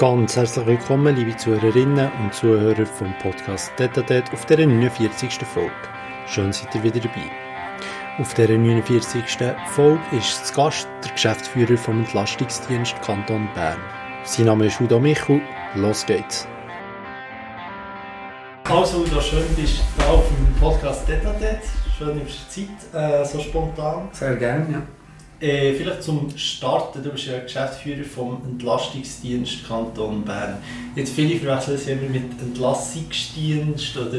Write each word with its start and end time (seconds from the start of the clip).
Ganz 0.00 0.34
herzlich 0.34 0.64
willkommen, 0.64 1.14
liebe 1.14 1.36
Zuhörerinnen 1.36 2.10
und 2.22 2.32
Zuhörer 2.32 2.86
vom 2.86 3.12
Podcast 3.18 3.70
Detatet 3.78 4.32
auf 4.32 4.46
der 4.46 4.66
49. 4.66 5.40
Folge. 5.44 5.70
Schön 6.26 6.54
seid 6.54 6.74
ihr 6.74 6.82
wieder 6.82 7.00
dabei. 7.00 7.30
Auf 8.18 8.32
der 8.32 8.48
49. 8.48 9.22
Folge 9.66 10.00
ist 10.12 10.46
zu 10.46 10.54
Gast 10.54 10.88
der 11.04 11.12
Geschäftsführer 11.12 11.76
vom 11.76 11.98
Entlastungsdienst 11.98 12.94
Kanton 13.02 13.46
Bern. 13.54 13.76
Sein 14.24 14.46
Name 14.46 14.68
ist 14.68 14.80
Udo 14.80 14.98
Michel. 14.98 15.42
Los 15.74 16.06
geht's. 16.06 16.48
Also 18.70 19.00
Udo, 19.00 19.20
schön 19.20 19.54
bist 19.54 19.82
du 19.98 20.04
auf 20.06 20.24
dem 20.28 20.54
Podcast 20.54 21.06
Detatet. 21.06 21.60
Schön 21.98 22.16
nimmst 22.16 22.56
du 22.56 22.66
Zeit, 22.94 23.22
äh, 23.22 23.26
so 23.26 23.38
spontan. 23.38 24.08
Sehr 24.12 24.36
gerne, 24.36 24.66
ja. 24.72 24.99
Äh, 25.40 25.72
vielleicht 25.72 26.02
zum 26.02 26.28
Starten, 26.36 27.02
du 27.02 27.10
bist 27.10 27.26
ja 27.26 27.38
Geschäftsführer 27.38 28.04
vom 28.04 28.42
Entlastungsdienst 28.44 29.66
Kanton 29.66 30.22
Bern. 30.22 30.58
Jetzt 30.94 31.14
viele 31.14 31.40
verwechseln 31.40 31.76
es 31.76 31.86
immer 31.86 32.10
mit 32.10 32.24
Entlassungsdienst 32.42 33.96
oder 33.96 34.18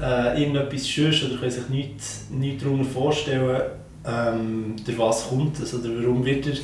äh, 0.00 0.42
irgendetwas 0.42 0.88
Schönes 0.88 1.22
oder 1.22 1.36
können 1.36 1.50
sich 1.52 1.68
nichts, 1.68 2.26
nichts 2.30 2.64
darunter 2.64 2.90
vorstellen, 2.90 3.62
ähm, 4.04 4.74
durch 4.84 4.98
was 4.98 5.28
kommt 5.28 5.60
es 5.60 5.72
oder 5.72 5.88
warum 5.88 6.24
wird 6.24 6.46
der 6.46 6.54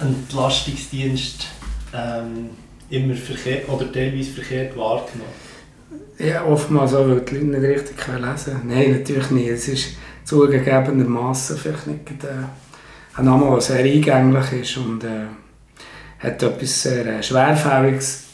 Entlastungsdienst 0.00 1.46
ähm, 1.94 2.50
immer 2.90 3.14
verkehrt 3.14 3.70
oder 3.70 3.90
teilweise 3.90 4.32
verkehrt 4.32 4.76
wahrgenommen? 4.76 5.32
Ja, 6.18 6.44
oftmals 6.44 6.90
so, 6.90 6.98
weil 6.98 7.20
die 7.20 7.36
Leute 7.36 7.46
nicht 7.46 7.62
richtig 7.62 7.96
lesen 8.06 8.44
können. 8.44 8.68
Nein, 8.68 8.92
natürlich 8.92 9.30
nicht. 9.30 9.48
Es 9.48 9.68
ist 9.68 9.96
zugegebenermaßen 10.24 11.56
vielleicht 11.56 11.86
nicht 11.86 12.24
äh, 12.24 12.44
ein 13.14 13.24
Name, 13.24 13.50
der 13.50 13.60
sehr 13.60 13.84
eingänglich 13.84 14.52
ist 14.52 14.76
und 14.78 15.04
äh, 15.04 15.26
hat 16.18 16.42
etwas 16.42 16.82
sehr 16.82 17.06
äh, 17.06 17.22
Schwerfälliges, 17.22 18.24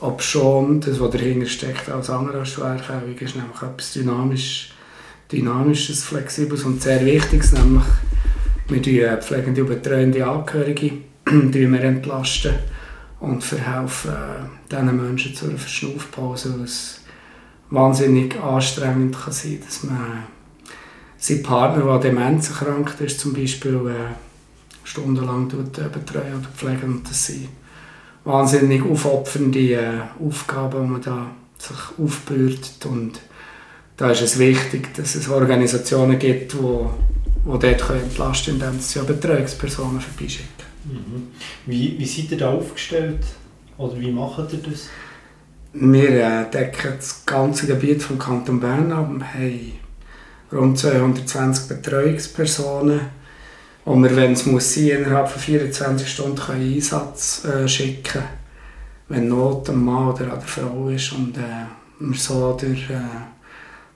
ob 0.00 0.22
schon 0.22 0.80
das, 0.80 1.00
was 1.00 1.10
dahinter 1.10 1.46
steckt, 1.46 1.88
als 1.88 2.10
andere 2.10 2.40
als 2.40 2.50
schwerfällig 2.50 3.20
ist, 3.20 3.36
nämlich 3.36 3.62
etwas 3.62 3.92
Dynamisch, 3.92 4.72
Dynamisches, 5.30 6.04
Flexibles 6.04 6.64
und 6.64 6.80
sehr 6.80 7.04
Wichtiges, 7.04 7.52
nämlich 7.52 7.84
wir 8.68 8.80
die 8.80 9.00
äh, 9.00 9.20
pflegende 9.20 9.62
und 9.62 9.68
betreuende 9.68 10.26
Angehörige 10.26 10.92
wir 11.26 11.80
entlasten 11.82 12.54
und 13.20 13.42
verhelfen 13.42 14.12
äh, 14.12 14.70
diesen 14.70 14.96
Menschen 14.96 15.34
zu 15.34 15.46
einer 15.46 15.58
Verschnaufpause, 15.58 16.54
weil 16.54 16.64
es 16.64 17.00
wahnsinnig 17.70 18.40
anstrengend 18.40 19.16
kann 19.18 19.32
sein 19.32 19.58
kann, 19.58 19.66
dass 19.66 19.82
man 19.82 20.24
sein 21.26 21.42
Partner, 21.42 21.84
der 21.84 22.10
demenzerkrankt 22.10 23.00
ist, 23.00 23.18
zum 23.18 23.32
Beispiel 23.32 23.74
äh, 23.88 24.14
stundenlang 24.84 25.48
tut, 25.48 25.76
äh, 25.78 25.88
betreuen 25.92 26.38
oder 26.38 26.48
pflegen. 26.54 26.94
Und 26.94 27.10
das 27.10 27.26
sind 27.26 27.48
wahnsinnig 28.24 28.84
aufopfernde 28.84 29.72
äh, 29.72 30.00
Aufgaben, 30.24 30.82
die 30.84 30.88
man 30.88 31.02
da 31.02 31.30
sich 31.58 31.76
aufbürdet. 31.98 32.86
Und 32.86 33.20
da 33.96 34.10
ist 34.10 34.22
es 34.22 34.38
wichtig, 34.38 34.94
dass 34.94 35.16
es 35.16 35.28
Organisationen 35.28 36.16
gibt, 36.18 36.52
die, 36.52 36.56
die 36.56 37.44
dort 37.44 37.64
entlasten 37.90 38.58
können, 38.58 38.70
indem 38.70 38.80
sie 38.80 38.98
ja 39.00 39.04
Betreuungspersonen 39.04 40.00
vorbeischicken. 40.00 40.64
Mhm. 40.84 41.28
Wie, 41.66 41.98
wie 41.98 42.06
seid 42.06 42.30
ihr 42.30 42.38
da 42.38 42.52
aufgestellt? 42.52 43.24
Oder 43.78 43.98
wie 43.98 44.12
macht 44.12 44.52
ihr 44.52 44.60
das? 44.60 44.88
Wir 45.72 46.08
äh, 46.08 46.50
decken 46.50 46.92
das 46.96 47.26
ganze 47.26 47.66
Gebiet 47.66 48.00
vom 48.02 48.16
Kanton 48.16 48.60
Bern 48.60 48.92
ab. 48.92 49.10
Haben 49.34 49.72
rund 50.52 50.78
220 50.78 51.68
Betreuungspersonen, 51.68 53.00
die 53.84 53.90
wir, 53.90 54.16
wenn 54.16 54.32
es 54.32 54.46
muss 54.46 54.74
sein, 54.74 54.88
innerhalb 54.88 55.28
von 55.28 55.40
24 55.40 56.08
Stunden 56.08 56.36
können 56.36 56.74
Einsatz 56.74 57.44
äh, 57.44 57.68
schicken 57.68 58.02
können, 58.02 58.24
wenn 59.08 59.28
Not 59.28 59.68
am 59.70 59.84
Mann 59.84 60.08
oder 60.08 60.32
an 60.32 60.40
der 60.40 60.48
Frau 60.48 60.88
ist 60.88 61.12
und 61.12 61.36
äh, 61.36 61.66
wir 61.98 62.18
so 62.18 62.56
durch, 62.60 62.90
äh, 62.90 62.96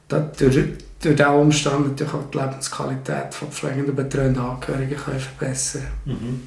durch, 0.08 0.54
durch 1.02 1.16
diesen 1.16 1.26
Umstand 1.26 1.88
natürlich 1.88 2.14
auch 2.14 2.30
die 2.32 2.38
Lebensqualität 2.38 3.34
von 3.34 3.48
pflegenden 3.50 3.94
betreuenden 3.94 4.42
Angehörigen 4.42 4.96
können 4.96 5.20
verbessern 5.20 5.86
mhm. 6.04 6.42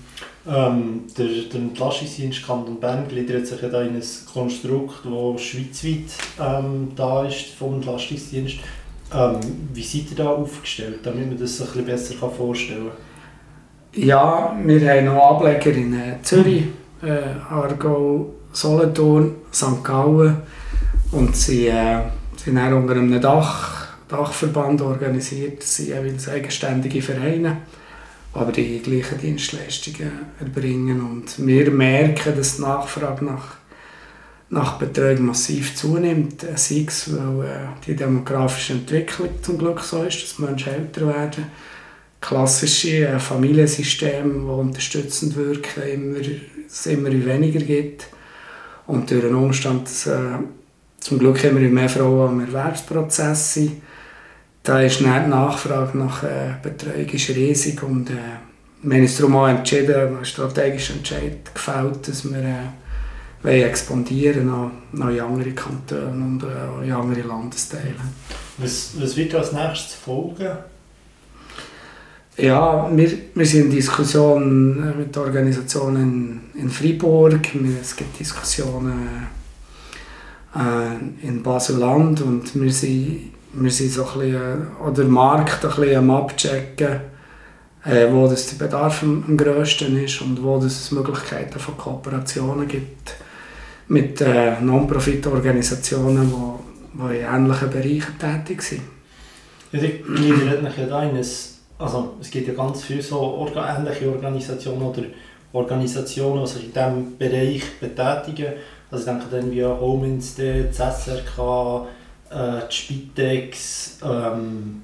ähm, 0.48 1.02
der, 1.18 1.28
der 1.52 1.62
Entlastungsdienst 1.62 2.46
Kanton 2.46 2.80
Bern 2.80 3.08
gliedert 3.08 3.48
sich 3.48 3.62
ja 3.62 3.70
da 3.70 3.82
in 3.82 3.96
ein 3.96 4.04
Konstrukt, 4.32 5.06
das 5.06 5.42
schweizweit 5.42 6.12
ähm, 6.40 6.92
da 6.96 7.26
ist 7.26 7.50
vom 7.58 7.76
Entlastungsdienst. 7.76 8.58
Ähm, 9.14 9.40
wie 9.74 9.84
seid 9.84 10.10
ihr 10.12 10.18
da 10.18 10.30
aufgestellt, 10.30 11.00
damit 11.04 11.28
man 11.28 11.38
das 11.38 11.62
ein 11.62 11.68
bisschen 11.68 11.86
besser 11.86 12.30
vorstellen 12.30 12.88
kann? 12.88 14.04
Ja, 14.04 14.58
wir 14.66 14.90
haben 14.90 15.06
noch 15.06 15.36
Ableger 15.36 15.72
in 15.72 15.94
äh, 15.94 16.16
Zürich, 16.24 16.64
äh, 17.04 17.22
Aargau, 17.48 18.34
Solothurn, 18.52 19.36
St. 19.54 19.84
Gallen 19.84 20.38
und 21.12 21.36
sie 21.36 21.68
äh, 21.68 22.00
sind 22.44 22.58
auch 22.58 22.72
unter 22.72 22.94
einem 22.94 23.22
Dach, 23.22 23.88
Dachverband 24.08 24.82
organisiert. 24.82 25.62
Das 25.62 25.76
sind 25.76 25.90
jeweils 25.90 26.28
eigenständige 26.28 27.04
Vereine, 27.04 27.58
aber 28.34 28.52
die 28.52 28.80
gleichen 28.80 29.20
Dienstleistungen 29.20 30.12
erbringen. 30.40 31.00
Und 31.02 31.46
wir 31.46 31.70
merken, 31.70 32.36
dass 32.36 32.56
die 32.56 32.64
Nachfrage 32.64 33.26
nach 33.26 33.58
nach 34.54 34.78
Betreuung 34.78 35.26
massiv 35.26 35.76
zunimmt. 35.76 36.44
Äh, 36.44 36.56
sei 36.56 36.86
es, 36.88 37.12
weil 37.12 37.46
äh, 37.46 37.68
die 37.86 37.96
demografische 37.96 38.74
Entwicklung 38.74 39.30
zum 39.42 39.58
Glück 39.58 39.82
so 39.82 40.04
ist, 40.04 40.24
dass 40.24 40.40
Menschen 40.40 40.74
älter 40.74 41.08
werden. 41.08 41.46
Klassische 42.22 43.08
äh, 43.08 43.20
Familiensysteme, 43.20 44.34
die 44.34 44.46
unterstützend 44.46 45.36
wirken, 45.36 45.84
immer, 45.84 46.20
es 46.68 46.86
immer 46.86 47.12
weniger 47.12 47.60
gibt. 47.60 48.08
Und 48.86 49.10
durch 49.10 49.24
den 49.24 49.36
Umstand, 49.36 49.88
dass 49.88 50.08
äh, 50.08 50.38
zum 51.00 51.20
Glück 51.20 51.44
immer 51.44 51.60
mehr 51.60 51.90
Frauen 51.90 52.30
am 52.30 52.40
Erwerbsprozess 52.42 53.56
sind, 53.56 53.82
da 54.62 54.80
ist 54.82 55.02
die 55.02 55.04
Nachfrage 55.04 55.98
nach 55.98 56.24
äh, 56.24 56.54
Betreuung 56.62 57.08
ist 57.08 57.30
riesig 57.30 57.84
und 57.84 58.10
äh, 58.10 58.14
wir 58.82 58.96
haben 58.96 59.04
uns 59.04 59.18
darum 59.18 59.36
auch 59.38 59.48
entschieden, 59.48 59.96
einen 59.96 60.26
strategischen 60.26 60.98
Entscheid 60.98 61.54
gefällt, 61.54 62.08
dass 62.08 62.24
wir 62.26 62.74
expandieren 63.52 64.48
nach, 64.48 64.72
nach 64.94 65.08
andere 65.08 65.52
Kantone 65.52 66.12
und 66.12 66.44
äh, 66.44 66.86
in 66.86 66.92
andere 66.94 67.22
Landesteile. 67.22 67.96
Was, 68.58 68.92
was 68.98 69.18
wird 69.18 69.36
als 69.36 69.52
nächstes 69.52 69.96
folgen? 69.96 70.58
Ja, 72.38 72.90
wir, 72.96 73.12
wir 73.36 73.46
sind 73.46 73.66
in 73.66 73.72
Diskussion 73.72 74.94
äh, 74.94 74.98
mit 74.98 75.16
Organisationen 75.18 76.42
in 76.56 76.70
Freiburg, 76.70 77.50
es 77.82 77.96
gibt 77.96 78.20
Diskussionen 78.20 79.28
äh, 80.56 81.28
in 81.28 81.44
Basel-Land 81.44 82.22
und 82.22 82.56
wir 82.56 82.72
sind, 82.72 83.34
wir 83.54 83.72
sind 83.72 83.92
so 83.92 84.06
ein 84.06 84.20
bisschen, 84.20 84.68
oder 84.84 85.04
Markt 85.04 85.64
ein 85.66 85.70
bisschen 85.70 85.98
am 85.98 86.12
Abchecken, 86.12 87.02
äh, 87.86 88.08
wo 88.10 88.28
das 88.28 88.48
der 88.48 88.66
Bedarf 88.66 89.04
am, 89.04 89.26
am 89.28 89.38
grössten 89.38 90.02
ist 90.04 90.22
und 90.22 90.42
wo 90.42 90.58
es 90.58 90.92
Möglichkeiten 90.92 91.60
von 91.60 91.78
Kooperationen 91.78 92.68
gibt 92.68 93.16
mit 93.94 94.20
äh, 94.22 94.60
Non-Profit-Organisationen, 94.60 96.34
die, 96.94 97.16
in 97.18 97.26
ähnlichen 97.36 97.70
Bereichen 97.70 98.18
tätig 98.20 98.62
sind. 98.64 98.82
Ja, 99.72 99.80
die 99.80 100.00
gliedern 100.00 100.68
ja 100.78 100.86
da 100.86 101.04
in 101.04 101.16
ein, 101.16 101.26
also 101.78 102.14
es 102.20 102.30
gibt 102.32 102.48
ja 102.48 102.54
ganz 102.54 102.84
viele 102.84 103.02
so 103.02 103.20
orga 103.20 103.78
ähnliche 103.78 104.10
Organisationen 104.10 104.82
oder 104.82 105.04
Organisationen, 105.54 106.44
die 106.44 106.52
sich 106.52 106.66
in 106.66 106.74
diesem 106.74 107.18
Bereich 107.18 107.64
betätigen. 107.80 108.54
Also 108.90 109.04
ich 109.04 109.12
denke 109.12 109.26
dann 109.32 109.52
wie 109.52 109.64
Homeinstead, 109.64 110.68
das 110.70 111.06
SRK, 111.06 111.88
äh, 112.32 112.68
die 112.70 112.76
Spitex, 112.76 114.00
ähm, 114.04 114.82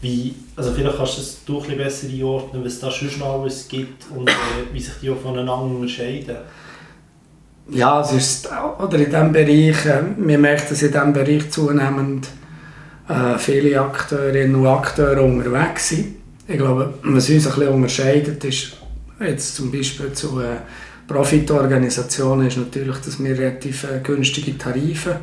wie, 0.00 0.34
also 0.56 0.72
vielleicht 0.72 0.96
kannst 0.96 1.16
du 1.16 1.20
es 1.20 1.44
du 1.44 1.62
ein 1.62 1.76
besser 1.76 2.08
einordnen, 2.08 2.64
was 2.64 2.80
da 2.80 2.90
schon 2.90 3.22
alles 3.22 3.68
gibt 3.68 4.04
und 4.14 4.28
äh, 4.28 4.32
wie 4.72 4.80
sich 4.80 4.94
die 5.00 5.10
auch 5.10 5.16
voneinander 5.16 5.76
unterscheiden. 5.76 6.36
Ja, 7.68 8.00
es 8.00 8.12
ist, 8.12 8.48
oder 8.78 8.96
in 8.96 9.06
diesem 9.06 9.32
Bereich, 9.32 9.86
äh, 9.86 10.02
wir 10.16 10.38
merken, 10.38 10.66
dass 10.68 10.82
in 10.82 10.92
diesem 10.92 11.12
Bereich 11.12 11.50
zunehmend 11.50 12.28
äh, 13.08 13.36
viele 13.38 13.80
Akteurinnen 13.80 14.54
und 14.54 14.66
Akteure 14.68 15.24
unterwegs 15.24 15.88
sind. 15.88 16.16
Ich 16.46 16.58
glaube, 16.58 16.94
was 17.02 17.28
uns 17.28 17.46
ein 17.46 17.54
bisschen 17.54 17.74
unterscheidet, 17.74 18.44
ist 18.44 18.76
jetzt 19.18 19.56
zum 19.56 19.72
Beispiel 19.72 20.12
zu 20.12 20.40
äh, 20.40 20.58
Profitorganisationen, 21.08 22.46
ist 22.46 22.56
natürlich, 22.56 22.98
dass 22.98 23.22
wir 23.22 23.36
relativ 23.36 23.82
äh, 23.82 23.98
günstige 24.00 24.56
Tarife 24.56 25.18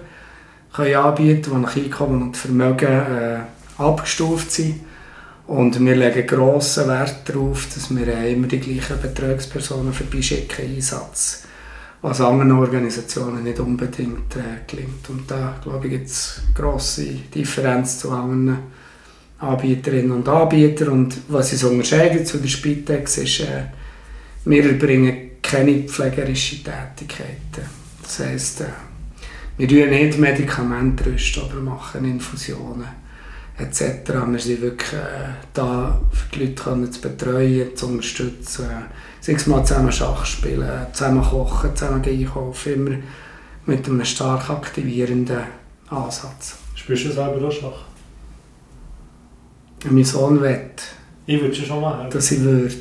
können 0.73 0.95
anbieten 0.95 1.43
können, 1.43 1.61
die 1.61 1.61
nach 1.61 1.75
Einkommen 1.77 2.21
und 2.23 2.35
Vermögen 2.35 2.87
äh, 2.87 3.37
abgestuft 3.77 4.51
sind. 4.51 4.81
Und 5.47 5.79
wir 5.79 5.95
legen 5.95 6.27
grossen 6.27 6.89
Wert 6.89 7.21
darauf, 7.25 7.67
dass 7.73 7.89
wir 7.95 8.07
äh, 8.07 8.33
immer 8.33 8.47
die 8.47 8.59
gleichen 8.59 9.01
Betreuungspersonen 9.01 9.93
vorbeischicken, 9.93 10.75
Einsatz 10.75 11.43
was 12.03 12.19
anderen 12.19 12.51
Organisationen 12.51 13.43
nicht 13.43 13.59
unbedingt 13.61 14.35
äh, 14.35 14.67
gelingt. 14.67 15.09
Und 15.09 15.31
da 15.31 15.57
glaube 15.63 15.87
ich, 15.87 15.93
gibt 15.93 16.07
es 16.07 16.41
grosse 16.53 17.05
Differenz 17.33 17.99
zu 17.99 18.11
anderen 18.11 18.57
Anbieterinnen 19.39 20.11
und 20.11 20.27
Anbietern. 20.27 20.89
Und 20.89 21.17
was 21.29 21.53
uns 21.53 21.63
unterscheidet 21.63 22.27
zu 22.27 22.39
der 22.39 22.49
Spitex 22.49 23.17
ist, 23.19 23.39
äh, 23.39 23.63
wir 24.43 24.65
erbringen 24.65 25.31
keine 25.41 25.83
pflegerischen 25.83 26.65
Tätigkeiten. 26.65 27.69
Das 28.01 28.19
heisst, 28.19 28.61
äh, 28.61 28.65
wir 29.57 29.71
rühren 29.71 29.91
nicht 29.91 30.19
Medikamente 30.19 31.05
oder 31.09 31.61
machen 31.61 32.03
Infusionen 32.03 33.02
etc. 33.57 34.09
Wir 34.27 34.39
sind 34.39 34.61
wirklich 34.61 34.93
äh, 34.93 35.33
da, 35.53 35.99
für 36.11 36.35
die 36.35 36.45
Leute 36.45 36.63
können 36.63 36.91
zu 36.91 37.01
betreuen, 37.01 37.75
zu 37.75 37.87
unterstützen. 37.87 38.65
Sei 39.21 39.33
es 39.33 39.47
mal 39.47 39.63
zusammen 39.63 39.91
Schach 39.91 40.25
spielen, 40.25 40.87
zusammen 40.91 41.23
kochen, 41.23 41.75
zusammen 41.75 42.03
einkaufen, 42.03 42.73
immer 42.73 42.97
mit 43.65 43.87
einem 43.87 44.03
stark 44.03 44.49
aktivierenden 44.49 45.43
Ansatz. 45.89 46.57
Spielst 46.75 47.05
du 47.05 47.11
selber 47.11 47.47
auch 47.47 47.51
Schach? 47.51 47.83
Mein 49.89 50.03
Sohn 50.03 50.41
will, 50.41 50.69
Ich 51.25 51.39
würde 51.41 51.53
es 51.53 51.65
schon 51.65 51.81
machen. 51.81 52.09
dass 52.09 52.31
ich 52.31 52.41
würde. 52.41 52.75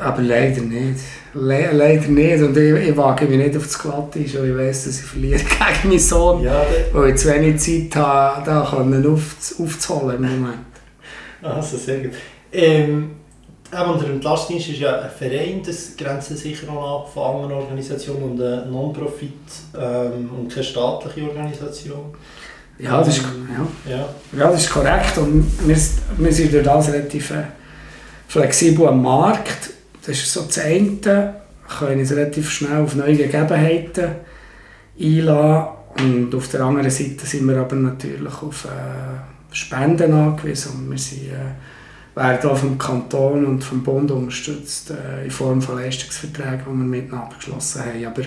Aber 0.00 0.22
leider 0.22 0.62
nicht. 0.62 1.00
Le 1.34 1.72
leider 1.72 2.08
nicht. 2.08 2.42
Und 2.42 2.56
ich, 2.56 2.88
ich 2.88 2.96
wage 2.96 3.26
mich 3.26 3.38
nicht 3.38 3.56
auf 3.56 3.64
das 3.64 3.78
Glatteis, 3.78 4.34
weil 4.34 4.50
ich 4.50 4.56
weiss, 4.56 4.84
dass 4.84 5.00
ich 5.00 5.04
verliere 5.04 5.38
gegen 5.38 5.88
meinen 5.88 5.98
Sohn. 5.98 6.42
Ja, 6.42 6.64
Weil 6.92 7.10
ich 7.10 7.16
zu 7.16 7.28
wenig 7.28 7.60
Zeit 7.60 7.96
habe, 8.02 8.46
da 8.46 8.68
können 8.70 9.12
auf, 9.12 9.36
aufzuholen 9.58 10.24
im 10.24 10.40
Moment. 10.40 10.58
also 11.42 11.76
sehr 11.76 11.98
gut. 11.98 12.12
Ähm, 12.52 13.10
eben, 13.72 13.90
und 13.90 14.02
der 14.02 14.10
Entlastdienst 14.10 14.68
ist 14.68 14.78
ja 14.78 15.00
ein 15.00 15.10
Verein, 15.10 15.60
das 15.66 15.96
grenzt 15.96 16.36
sicher 16.36 16.70
auch 16.70 17.00
ab 17.00 17.12
von 17.12 17.34
anderen 17.34 17.62
Organisationen 17.62 18.22
und 18.22 18.40
eine 18.40 18.66
Non-Profit 18.66 19.32
ähm, 19.76 20.30
und 20.38 20.52
keine 20.52 20.64
staatliche 20.64 21.28
Organisation. 21.28 22.14
Ja, 22.78 22.98
das 22.98 23.08
ist, 23.08 23.22
ja. 23.22 23.92
Ja. 23.92 24.08
ja, 24.36 24.50
das 24.50 24.62
ist 24.62 24.70
korrekt. 24.70 25.18
Und 25.18 25.46
wir, 25.66 25.76
wir 26.18 26.32
sind 26.32 26.52
durch 26.52 26.64
das 26.64 26.92
relativ 26.92 27.30
äh, 27.30 27.44
flexibel 28.28 28.88
am 28.88 29.02
Markt. 29.02 29.73
Das 30.06 30.16
ist 30.16 30.32
so 30.32 30.42
das 30.42 30.58
eine. 30.58 31.34
können 31.78 32.00
uns 32.00 32.12
relativ 32.12 32.50
schnell 32.50 32.82
auf 32.82 32.94
neue 32.94 33.16
Gegebenheiten 33.16 34.16
einlassen. 35.00 35.68
Und 35.98 36.34
auf 36.34 36.48
der 36.48 36.60
anderen 36.62 36.90
Seite 36.90 37.24
sind 37.24 37.48
wir 37.48 37.56
aber 37.56 37.76
natürlich 37.76 38.42
auf 38.42 38.66
äh, 38.66 39.54
Spenden 39.54 40.12
angewiesen. 40.12 40.72
Und 40.72 40.90
wir 40.90 40.98
sind, 40.98 41.28
äh, 41.28 42.16
werden 42.16 42.50
auch 42.50 42.56
vom 42.56 42.76
Kanton 42.76 43.46
und 43.46 43.64
vom 43.64 43.82
Bund 43.82 44.10
unterstützt 44.10 44.90
äh, 44.90 45.24
in 45.24 45.30
Form 45.30 45.62
von 45.62 45.76
Leistungsverträgen, 45.76 46.64
die 46.66 46.66
wir 46.66 46.74
mit 46.74 47.12
abgeschlossen 47.12 47.82
haben. 47.84 48.06
Aber 48.06 48.22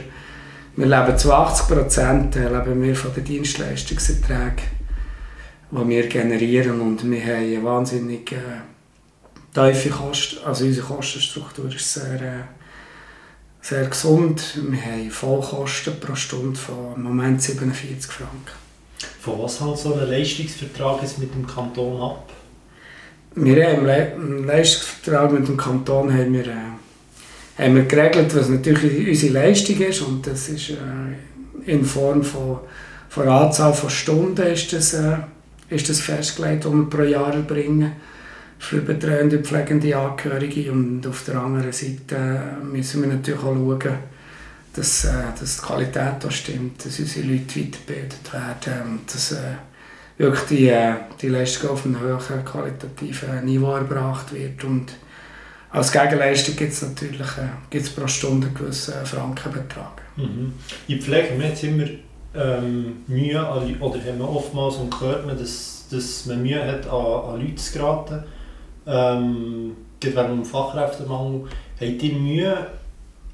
wir 0.75 0.85
leben 0.85 1.17
zu 1.17 1.33
80 1.33 1.67
Prozent 1.67 2.35
wir 2.35 2.95
von 2.95 3.13
den 3.13 3.23
Dienstleistungserträgen, 3.23 4.63
die 5.71 5.89
wir 5.89 6.07
generieren. 6.07 6.81
Und 6.81 7.09
wir 7.09 7.21
haben 7.21 7.35
eine 7.35 7.63
wahnsinnig 7.63 8.31
äh, 8.31 8.61
tiefe 9.57 9.89
Kosten. 9.89 10.37
Also 10.45 10.65
unsere 10.65 10.85
Kostenstruktur 10.85 11.73
ist 11.73 11.93
sehr, 11.93 12.21
äh, 12.21 12.43
sehr 13.61 13.85
gesund. 13.85 14.59
Wir 14.69 14.81
haben 14.81 15.11
Vollkosten 15.11 15.99
pro 15.99 16.15
Stunde 16.15 16.57
von 16.57 16.95
im 16.95 17.03
Moment 17.03 17.41
47 17.41 18.11
Franken. 18.11 18.67
Von 19.19 19.39
was 19.41 19.59
hängt 19.59 19.77
so 19.77 19.93
ein 19.93 20.09
Leistungsvertrag 20.09 21.01
jetzt 21.01 21.19
mit 21.19 21.33
dem 21.33 21.45
Kanton 21.45 22.01
ab? 22.01 22.29
Wir 23.35 23.67
haben 23.67 23.79
im 23.79 23.85
Le 23.85 24.13
im 24.15 24.45
Leistungsvertrag 24.45 25.31
mit 25.31 25.47
dem 25.47 25.57
Kanton 25.57 26.13
haben 26.13 26.33
wir, 26.33 26.47
äh, 26.47 27.63
haben 27.63 27.75
wir 27.75 27.85
geregelt, 27.85 28.35
was 28.35 28.49
natürlich 28.49 29.07
unsere 29.07 29.33
Leistung 29.33 29.77
ist. 29.77 30.01
Und 30.01 30.25
das 30.27 30.49
ist 30.49 30.69
äh, 30.69 31.71
in 31.71 31.83
Form 31.83 32.23
von, 32.23 32.59
von 33.09 33.27
Anzahl 33.27 33.73
von 33.73 33.89
Stunden 33.89 34.45
ist 34.47 34.71
das, 34.71 34.93
äh, 34.93 35.17
ist 35.69 35.89
das 35.89 35.99
festgelegt, 35.99 36.63
die 36.63 36.69
wir 36.69 36.89
pro 36.89 37.03
Jahr 37.03 37.33
erbringen 37.33 37.93
für 38.59 38.81
betreuende 38.81 39.37
und 39.37 39.47
pflegende 39.47 39.97
Angehörige. 39.97 40.71
Und 40.71 41.05
auf 41.07 41.23
der 41.25 41.39
anderen 41.39 41.71
Seite 41.71 42.15
äh, 42.15 42.63
müssen 42.63 43.01
wir 43.01 43.09
natürlich 43.09 43.39
auch 43.39 43.53
schauen, 43.53 43.93
dass, 44.73 45.05
äh, 45.05 45.09
dass 45.39 45.57
die 45.57 45.65
Qualität 45.65 46.13
da 46.19 46.31
stimmt, 46.31 46.85
dass 46.85 46.99
unsere 46.99 47.27
Leute 47.27 47.59
weitergebildet 47.59 48.33
werden 48.33 48.81
und 48.91 49.13
dass 49.13 49.31
äh, 49.31 49.37
wirklich 50.17 50.43
die, 50.45 50.69
äh, 50.69 50.93
die 51.21 51.29
Leistung 51.29 51.71
auf 51.71 51.85
einem 51.85 51.99
hohen 51.99 52.45
qualitativen 52.45 53.45
Niveau 53.45 53.75
erbracht 53.75 54.33
wird. 54.33 54.63
Und 54.63 54.93
als 55.71 55.91
Gegenleistung 55.91 56.55
gibt 56.55 56.73
es 56.73 56.81
natürlich 56.81 57.27
äh, 57.37 57.49
gibt's 57.69 57.89
pro 57.89 58.07
Stunde 58.07 58.47
einen 58.47 58.55
gewissen 58.55 58.93
Frankenbetrag. 59.05 60.01
Mhm. 60.15 60.53
In 60.87 61.01
Pflege 61.01 61.31
haben 61.31 61.39
wir 61.39 61.63
immer 61.63 61.89
ähm, 62.35 62.97
Mühe, 63.07 63.39
oder 63.79 63.99
haben 63.99 64.19
wir 64.19 64.29
oftmals 64.29 64.75
und 64.75 64.99
hört 65.01 65.25
man, 65.25 65.37
dass, 65.37 65.85
dass 65.91 66.25
man 66.25 66.41
Mühe 66.43 66.63
hat, 66.63 66.87
an, 66.87 67.33
an 67.33 67.41
Leute 67.41 67.55
zu 67.55 67.73
geraten. 67.73 68.23
Ähm, 68.87 69.75
gerade 69.99 70.29
dem 70.29 70.45
Fachkräftemangel. 70.45 71.47
Habt 71.79 72.03
ihr 72.03 72.13
Mühe, 72.13 72.67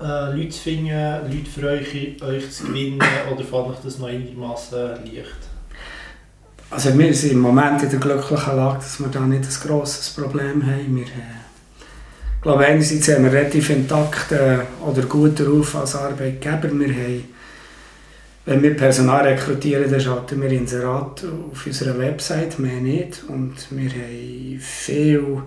äh, 0.01 0.35
Leute 0.35 0.49
zu 0.49 0.61
finden, 0.61 0.89
Leute 0.89 1.49
für 1.49 1.67
euch, 1.67 2.23
euch 2.23 2.51
zu 2.51 2.65
gewinnen 2.65 2.99
oder 3.31 3.43
fand 3.43 3.67
euch 3.67 3.79
das 3.83 3.99
noch 3.99 4.07
einigermaßen 4.07 4.79
leicht? 5.05 5.53
Also 6.69 6.97
wir 6.97 7.13
sind 7.13 7.33
im 7.33 7.39
Moment 7.39 7.83
in 7.83 7.89
der 7.89 7.99
glücklichen 7.99 8.55
Lage, 8.55 8.77
dass 8.77 8.99
wir 8.99 9.07
da 9.07 9.19
nicht 9.19 9.43
ein 9.43 9.67
grosses 9.67 10.09
Problem 10.09 10.65
haben. 10.65 10.95
Wir, 10.95 11.03
äh, 11.03 11.43
ich 12.35 12.41
glaube, 12.41 12.65
einerseits 12.65 13.07
haben 13.09 13.25
wir 13.25 13.31
relativ 13.31 13.69
intakt 13.69 14.31
äh, 14.31 14.59
oder 14.85 15.03
guten 15.03 15.47
Ruf 15.47 15.75
als 15.75 15.95
Arbeitgeber. 15.95 16.71
Wir 16.71 16.87
haben, 16.87 17.23
wenn 18.45 18.61
wir 18.61 18.75
Personal 18.75 19.25
rekrutieren, 19.25 19.89
dann 19.89 20.01
schalten 20.01 20.41
wir 20.41 20.51
Inserat 20.51 21.23
auf 21.51 21.65
unserer 21.65 21.97
Website, 21.97 22.59
mehr 22.59 22.81
nicht. 22.81 23.23
Und 23.27 23.53
wir 23.69 23.89
haben 23.89 24.59
viele 24.59 25.43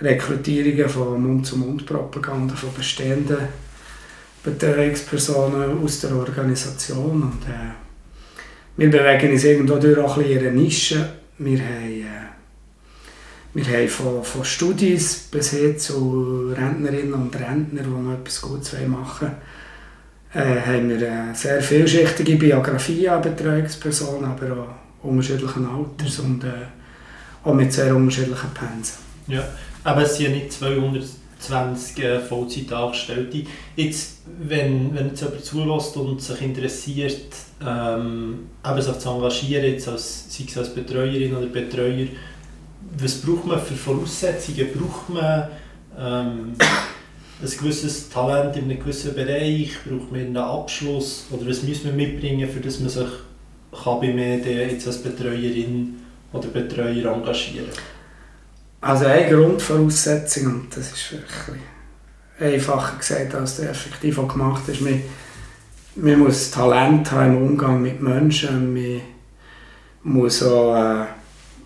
Rekrutierungen 0.00 0.88
von 0.88 1.22
Mund-zu-Mund-Propaganda 1.22 2.54
von 2.54 2.74
bestehenden 2.74 3.48
Betreuungspersonen 4.42 5.82
aus 5.82 6.00
der 6.00 6.14
Organisation. 6.14 7.22
Und, 7.22 7.44
äh, 7.48 7.72
wir 8.76 8.90
bewegen 8.90 9.32
uns 9.32 9.44
irgendwo 9.44 9.76
durch 9.76 9.98
auch 9.98 10.18
ein 10.18 10.22
bisschen 10.22 10.38
in 10.38 10.46
einer 10.46 10.54
Nische. 10.54 11.08
Wir 11.38 11.58
haben, 11.58 12.00
äh, 12.02 12.04
wir 13.54 13.64
haben 13.64 13.88
von, 13.88 14.22
von 14.22 14.44
Studis 14.44 15.28
bis 15.30 15.50
hin 15.50 15.78
zu 15.78 16.52
Rentnerinnen 16.54 17.14
und 17.14 17.34
Rentnern, 17.34 17.84
die 17.84 17.90
noch 17.90 18.12
etwas 18.12 18.40
Gutes 18.42 18.74
machen 18.86 19.28
wollen, 19.28 19.36
äh, 20.34 20.60
haben 20.60 20.88
wir 20.88 21.02
äh, 21.02 21.34
sehr 21.34 21.62
vielschichtige 21.62 22.36
Biografien 22.36 23.10
an 23.10 23.22
Betreuungspersonen, 23.22 24.24
aber 24.24 24.52
auch 24.52 25.04
unterschiedlichen 25.06 25.66
Alters 25.66 26.18
und 26.20 26.44
äh, 26.44 26.48
auch 27.44 27.54
mit 27.54 27.72
sehr 27.72 27.94
unterschiedlichen 27.94 28.50
Pensen. 28.52 28.98
Ja, 29.26 29.44
aber 29.84 30.02
es 30.02 30.16
sind 30.16 30.26
ja 30.26 30.32
nicht 30.32 30.52
220 30.52 32.04
äh, 32.04 32.20
Vollzeitangestellte. 32.20 33.44
Jetzt, 33.76 34.18
wenn, 34.40 34.94
wenn 34.94 35.08
jetzt 35.08 35.22
jemand 35.22 35.44
zulässt 35.44 35.96
und 35.96 36.20
sich 36.20 36.42
interessiert, 36.42 37.34
ähm, 37.66 38.48
eben 38.66 38.82
sich 38.82 38.98
zu 38.98 39.10
engagieren, 39.10 39.64
jetzt 39.64 39.88
als, 39.88 40.36
sei 40.36 40.44
es 40.46 40.58
als 40.58 40.74
Betreuerin 40.74 41.34
oder 41.34 41.46
Betreuer, 41.46 42.06
was 42.98 43.14
braucht 43.20 43.46
man 43.46 43.60
für 43.60 43.74
Voraussetzungen? 43.74 44.68
Braucht 44.72 45.10
man 45.10 45.48
ähm, 45.98 46.52
ein 47.40 47.50
gewisses 47.50 48.08
Talent 48.08 48.56
in 48.56 48.64
einem 48.64 48.80
gewissen 48.80 49.14
Bereich? 49.14 49.72
Braucht 49.84 50.10
man 50.10 50.20
einen 50.20 50.36
Abschluss? 50.36 51.26
Oder 51.30 51.48
was 51.48 51.62
muss 51.62 51.84
man 51.84 51.96
mitbringen, 51.96 52.48
für 52.48 52.60
das 52.60 52.80
man 52.80 52.88
sich 52.88 53.08
kann 53.72 54.00
bei 54.00 54.12
mir 54.12 54.38
jetzt 54.38 54.86
als 54.86 55.02
Betreuerin 55.02 55.96
oder 56.32 56.48
Betreuer 56.48 57.12
engagieren 57.12 57.68
Also 58.80 59.06
eine 59.06 59.28
Grundvoraussetzung, 59.28 60.46
und 60.46 60.76
das 60.76 60.92
ist 60.92 61.12
wirklich 61.12 61.62
einfacher 62.40 62.96
gesagt, 62.96 63.34
als 63.34 63.56
der 63.56 63.70
effektiv 63.70 64.18
auch 64.18 64.28
gemacht 64.28 64.68
ist, 64.68 64.80
man, 64.80 65.02
man 65.96 66.18
muss 66.18 66.50
Talent 66.50 67.10
haben 67.12 67.36
im 67.36 67.42
Umgang 67.42 67.82
mit 67.82 68.00
Menschen, 68.00 68.72
man 68.72 69.00
muss 70.02 70.42
auch, 70.42 70.74
äh, 70.74 71.06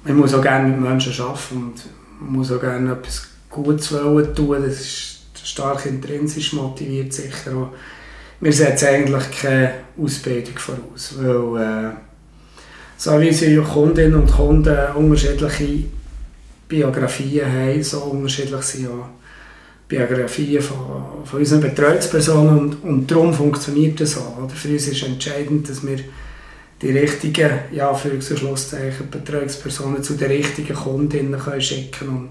man 0.04 0.16
muss 0.16 0.34
auch 0.34 0.42
gerne 0.42 0.68
mit 0.68 0.80
Menschen 0.80 1.12
arbeiten 1.22 1.56
und 1.56 1.74
man 2.20 2.32
muss 2.32 2.50
auch 2.50 2.60
gerne 2.60 2.92
etwas 2.92 3.28
Gutes 3.50 3.88
tun, 3.88 4.62
das 4.64 4.80
ist 4.80 5.11
stark 5.44 5.86
intrinsisch 5.86 6.52
motiviert 6.52 7.12
sicher 7.12 7.56
auch. 7.56 7.72
Wir 8.40 8.52
setzen 8.52 8.88
eigentlich 8.88 9.30
keine 9.30 9.72
Ausbildung 10.00 10.58
voraus, 10.58 11.14
weil 11.16 11.62
äh, 11.62 11.90
so 12.96 13.20
wie 13.20 13.28
unsere 13.28 13.62
Kundinnen 13.62 14.14
und 14.14 14.30
Kunden 14.30 14.76
unterschiedliche 14.94 15.84
Biografien 16.68 17.46
haben, 17.46 17.82
so 17.82 18.00
unterschiedlich 18.00 18.62
sind 18.62 18.88
auch 18.88 19.08
Biografien 19.88 20.62
von, 20.62 21.24
von 21.24 21.38
unseren 21.38 21.60
Betreuungspersonen 21.60 22.58
und, 22.58 22.84
und 22.84 23.10
darum 23.10 23.34
funktioniert 23.34 24.00
das 24.00 24.16
auch. 24.16 24.38
Oder? 24.38 24.54
Für 24.54 24.68
uns 24.68 24.88
ist 24.88 25.02
entscheidend, 25.02 25.68
dass 25.68 25.86
wir 25.86 25.98
die 26.80 26.90
richtigen, 26.90 27.50
ja, 27.72 27.92
für 27.94 28.20
Schlusszeichen, 28.20 29.10
Betreuungspersonen 29.10 30.02
zu 30.02 30.14
den 30.14 30.30
richtigen 30.30 30.74
Kundinnen 30.74 31.38
können 31.38 31.60
schicken 31.60 32.08
und, 32.08 32.30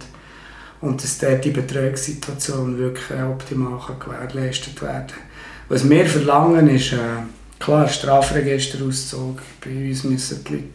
und 0.81 1.03
dass 1.03 1.19
dort 1.19 1.45
die 1.45 1.51
Betreuungssituation 1.51 2.77
wirklich 2.77 3.19
optimal 3.19 3.79
gewährleistet 3.99 4.81
werden 4.81 5.07
kann. 5.07 5.17
Was 5.69 5.89
wir 5.89 6.05
verlangen 6.05 6.67
ist, 6.69 6.93
äh, 6.93 6.97
klar, 7.59 7.87
Strafregisterauszug. 7.87 9.41
Bei 9.63 9.89
uns 9.89 10.03
müssen 10.03 10.43
die 10.43 10.53
Leute 10.53 10.65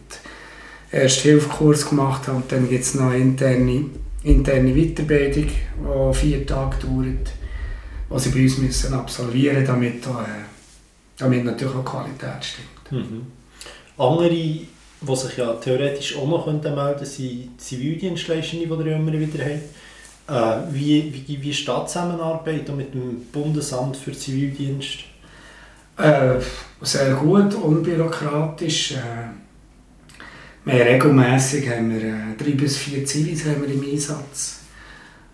erst 0.91 1.21
Hilfekurs 1.21 1.89
gemacht 1.89 2.29
haben 2.29 2.37
und 2.37 2.53
dann 2.53 2.69
gibt 2.69 2.85
es 2.85 2.95
noch 2.95 3.13
interne, 3.13 3.87
interne 4.23 4.73
Weiterbildung, 4.73 5.49
die 5.49 6.15
vier 6.15 6.47
Tage 6.47 6.77
dauert. 6.87 7.33
was 8.09 8.23
sie 8.23 8.31
bei 8.31 8.43
uns 8.43 8.59
müssen 8.59 8.95
absolvieren 8.95 9.59
müssen, 9.59 9.67
damit, 9.67 10.07
äh, 10.07 10.45
damit 11.19 11.45
natürlich 11.45 11.75
auch 11.75 11.85
die 11.85 11.91
Qualität 11.91 12.45
stimmt. 12.45 12.93
Mhm. 12.93 13.27
Andere, 13.99 14.31
die 14.31 14.69
sich 15.15 15.37
ja 15.37 15.53
theoretisch 15.55 16.17
auch 16.17 16.29
noch 16.29 16.47
melden 16.47 16.75
könnten, 16.75 17.05
sind 17.05 17.61
Zivildienstleistende, 17.61 18.67
die 18.67 18.89
ihr 18.89 18.97
immer 18.97 19.13
wieder 19.13 19.45
habt. 19.45 19.63
Äh, 20.29 20.57
wie, 20.71 21.25
wie, 21.27 21.43
wie 21.43 21.55
steht 21.55 21.75
die 21.83 21.87
Zusammenarbeit 21.87 22.69
mit 22.77 22.93
dem 22.95 23.25
Bundesamt 23.33 23.97
für 23.97 24.13
Zivildienst? 24.13 25.05
Äh, 25.97 26.41
sehr 26.81 27.15
gut, 27.15 27.55
unbürokratisch. 27.55 28.93
Äh, 28.93 29.31
wir 30.65 30.85
regelmässig 30.85 31.71
haben 31.71 31.91
wir 31.91 32.03
äh, 32.03 32.37
drei 32.37 32.51
bis 32.57 32.77
vier 32.77 33.05
Zivis 33.05 33.45
haben 33.45 33.63
wir 33.63 33.73
im 33.73 33.89
Einsatz, 33.89 34.63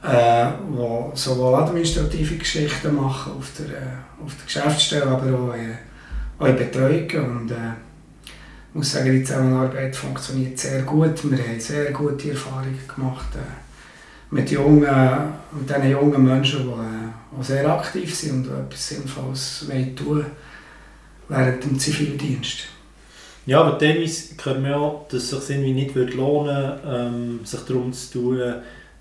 äh, 0.02 0.48
die 0.68 1.16
sowohl 1.16 1.54
administrative 1.54 2.36
Geschichten 2.36 2.94
machen 2.94 3.32
auf 3.38 3.50
der, 3.58 3.66
äh, 3.68 4.22
auf 4.22 4.34
der 4.36 4.44
Geschäftsstelle, 4.44 5.06
aber 5.06 5.38
auch, 5.38 5.54
äh, 5.54 5.78
auch 6.38 6.46
in 6.46 6.56
Betreuung. 6.56 7.38
Und, 7.38 7.50
äh, 7.50 7.72
ich 8.24 8.74
muss 8.74 8.92
sagen, 8.92 9.10
die 9.10 9.24
Zusammenarbeit 9.24 9.96
funktioniert 9.96 10.58
sehr 10.58 10.82
gut. 10.82 11.30
Wir 11.30 11.38
haben 11.38 11.60
sehr 11.60 11.92
gute 11.92 12.30
Erfahrungen 12.30 12.78
gemacht 12.94 13.34
äh, 13.34 13.71
mit, 14.32 14.50
jungen, 14.50 14.86
mit 15.52 15.68
diesen 15.68 15.90
jungen 15.90 16.24
Menschen, 16.24 16.66
die, 16.66 17.36
die 17.38 17.44
sehr 17.44 17.68
aktiv 17.68 18.14
sind 18.14 18.48
und 18.48 18.60
etwas 18.60 18.88
Sinnvolles 18.88 19.66
tun 19.94 20.26
während 21.28 21.64
dem 21.64 21.78
Zivildienst. 21.78 22.64
Ja, 23.44 23.60
aber 23.60 23.78
teilweise 23.78 24.34
hören 24.42 24.64
wir 24.64 24.76
auch, 24.76 25.06
dass 25.08 25.32
es 25.32 25.46
sich 25.46 25.56
irgendwie 25.56 25.72
nicht 25.72 25.94
lohnen 25.94 26.46
würde, 26.46 26.80
ähm, 26.86 27.40
sich 27.44 27.60
darum 27.60 27.92
zu 27.92 28.12
tun, 28.12 28.40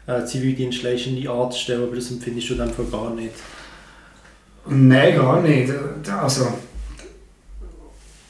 äh, 0.08 0.26
Zivildienstleistende 0.26 1.30
anzustellen, 1.30 1.84
aber 1.84 1.96
das 1.96 2.12
empfindest 2.12 2.50
du 2.50 2.56
dann 2.56 2.72
gar 2.92 3.14
nicht? 3.14 3.34
Nein, 4.68 5.16
gar 5.16 5.42
nicht. 5.42 5.72
Also, 6.20 6.48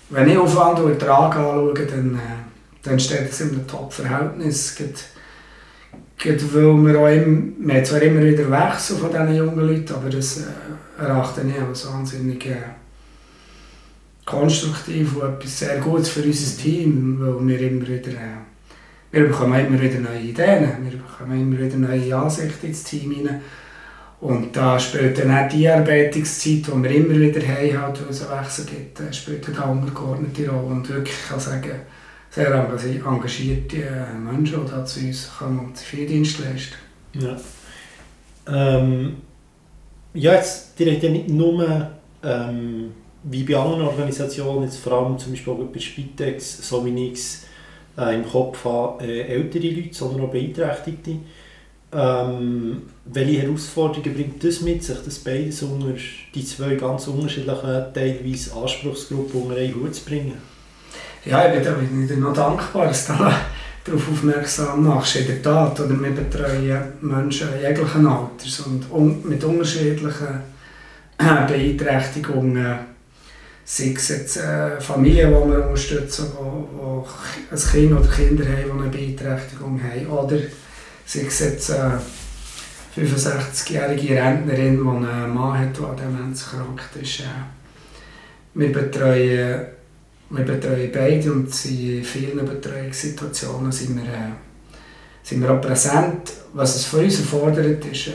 wenn 0.10 0.30
ich 0.30 0.38
Aufwand 0.38 0.80
und 0.80 0.92
Ertrag 0.92 1.36
anschaue, 1.36 1.74
dann, 1.74 2.16
äh, 2.16 2.84
dann 2.84 3.00
steht 3.00 3.30
es 3.30 3.42
in 3.42 3.50
einem 3.50 3.68
Top-Verhältnis. 3.68 4.76
Gerade 4.76 4.94
weil 6.26 6.86
wir 6.86 7.00
auch 7.00 7.08
immer, 7.08 7.42
wir 7.60 7.76
haben 7.76 7.86
zwar 7.86 8.02
immer 8.02 8.22
wieder 8.22 8.50
Wechsel 8.52 8.98
von 8.98 9.10
diesen 9.10 9.36
jungen 9.36 9.68
Leuten, 9.68 9.94
aber 9.94 10.10
das 10.10 10.38
äh, 10.38 11.02
erachte 11.02 11.42
ich 11.48 11.62
als 11.62 11.92
wahnsinnig 11.92 12.46
äh, 12.46 12.56
konstruktiv 14.26 15.16
und 15.16 15.34
etwas 15.34 15.60
sehr 15.60 15.78
Gutes 15.78 16.10
für 16.10 16.22
unser 16.22 16.62
Team, 16.62 17.18
weil 17.20 17.48
wir 17.48 17.62
immer 17.62 17.88
wieder, 17.88 18.12
äh, 18.12 18.42
wir 19.12 19.28
bekommen 19.28 19.66
immer 19.66 19.82
wieder 19.82 20.00
neue 20.00 20.22
Ideen, 20.22 20.70
wir 20.84 21.00
bekommen 21.00 21.42
immer 21.42 21.60
wieder 21.60 21.78
neue 21.78 22.16
Ansichten 22.16 22.68
ins 22.68 22.84
Team 22.84 23.12
hinein. 23.12 23.42
Und 24.22 24.56
da 24.56 24.80
spielt 24.80 25.18
dann 25.18 25.32
auch 25.32 25.50
die 25.50 25.68
Arbeitungszeit, 25.68 26.68
die 26.68 26.84
wir 26.84 26.92
immer 26.92 27.20
wieder 27.20 27.42
haben, 27.42 27.82
halt, 27.82 28.02
weil 28.04 28.10
es 28.12 28.30
einen 28.30 28.40
Wechsel 28.40 28.66
gibt, 28.66 29.16
spielt 29.16 29.48
eine 29.50 29.72
untergeordnete 29.72 30.48
Rolle. 30.48 30.76
Und 30.76 30.90
wirklich, 30.90 31.16
ich 31.16 31.30
kann 31.30 31.40
sagen, 31.40 31.72
sehr 32.32 33.06
engagierte 33.06 33.78
äh, 33.78 34.14
Menschen, 34.14 34.62
die 34.66 34.86
zu 34.86 35.00
uns 35.02 35.30
kommen 35.38 35.60
und 35.60 35.78
Zivildienst 35.78 36.40
leisten. 36.40 36.76
Ja. 37.14 37.38
Ähm, 38.48 39.18
ja, 40.14 40.34
jetzt 40.34 40.80
direkt 40.80 41.04
nicht 41.04 41.30
nur 41.30 41.92
ähm, 42.24 42.92
wie 43.24 43.44
bei 43.44 43.58
anderen 43.58 43.84
Organisationen, 43.84 44.64
jetzt 44.64 44.78
vor 44.78 44.94
allem 44.94 45.18
zum 45.20 45.34
Beispiel 45.34 45.54
bei 45.54 45.80
Spitex, 45.80 46.68
so 46.68 46.86
wie 46.86 47.08
ich 47.08 47.14
es 47.14 47.46
äh, 47.98 48.16
im 48.16 48.26
Kopf 48.28 48.64
habe, 48.64 49.04
äh, 49.06 49.22
ältere 49.22 49.70
Leute, 49.70 49.94
sondern 49.94 50.22
auch 50.22 50.32
Beeinträchtigte. 50.32 51.18
Ähm, 51.94 52.84
welche 53.04 53.42
Herausforderungen 53.42 54.14
bringt 54.14 54.44
das 54.44 54.62
mit 54.62 54.82
sich, 54.82 54.98
dass 55.04 55.20
beides 55.20 55.62
unter 55.64 55.94
die 56.34 56.46
zwei 56.46 56.76
ganz 56.76 57.08
unterschiedlichen, 57.08 57.94
teilweise 57.94 58.56
Anspruchsgruppen 58.56 59.42
unter 59.42 59.58
einen 59.58 59.76
Hut 59.76 59.94
zu 59.94 60.06
bringen? 60.06 60.51
Ja, 61.24 61.46
ich 61.46 61.54
bin, 61.54 61.64
da 61.64 62.14
ich 62.14 62.20
noch 62.20 62.34
dankbar, 62.34 62.88
dass 62.88 63.06
du 63.06 63.14
darauf 63.14 64.10
aufmerksam 64.12 64.84
machst. 64.84 65.18
In 65.18 65.28
der 65.28 65.42
Tat, 65.42 65.80
oder 65.80 66.00
wir 66.02 66.12
betreuen 66.12 66.94
Menschen 67.02 67.50
jeglichen 67.62 68.08
Alters 68.08 68.60
und 68.62 68.90
un 68.92 69.22
mit 69.28 69.44
unterschiedlichen 69.44 70.42
Beeinträchtigungen. 71.18 72.80
Sei 73.64 73.94
es 73.96 74.10
jetzt 74.10 74.38
äh, 74.38 74.82
Familien, 74.82 75.30
die 75.30 75.52
wir 75.52 75.66
unterstützen, 75.68 76.32
die, 76.36 77.56
ein 77.56 77.72
Kind 77.72 77.92
oder 77.94 78.10
Kinder 78.10 78.46
haben, 78.46 78.66
die 78.66 78.72
eine 78.72 78.90
Beeinträchtigung 78.90 79.80
haben. 79.80 80.08
Oder 80.08 80.38
sei 81.06 81.26
es 81.28 81.40
jetzt 81.40 81.70
äh, 81.70 82.00
65-jährige 82.98 84.16
Rentnerin, 84.16 84.82
die 84.82 84.90
einen 84.90 85.34
Mann 85.36 85.60
hat, 85.60 85.78
der 85.78 85.88
an 85.88 85.98
Demenz 85.98 86.50
krank 86.50 86.82
ist. 87.00 87.20
Äh, 87.20 87.24
wir 88.56 88.72
betreuen 88.72 89.68
wir 90.32 90.46
betreuen 90.46 90.92
beide 90.94 91.32
und 91.32 91.66
in 91.66 92.04
vielen 92.04 92.46
Betreuungssituationen 92.46 93.72
sind 93.72 93.98
wir, 93.98 94.04
äh, 94.04 94.32
sind 95.24 95.42
wir 95.42 95.52
auch 95.52 95.62
präsent. 95.62 96.32
Was 96.54 96.76
es 96.76 96.86
von 96.86 97.04
uns 97.04 97.20
erfordert, 97.20 97.86
ist, 97.86 98.08
äh, 98.08 98.12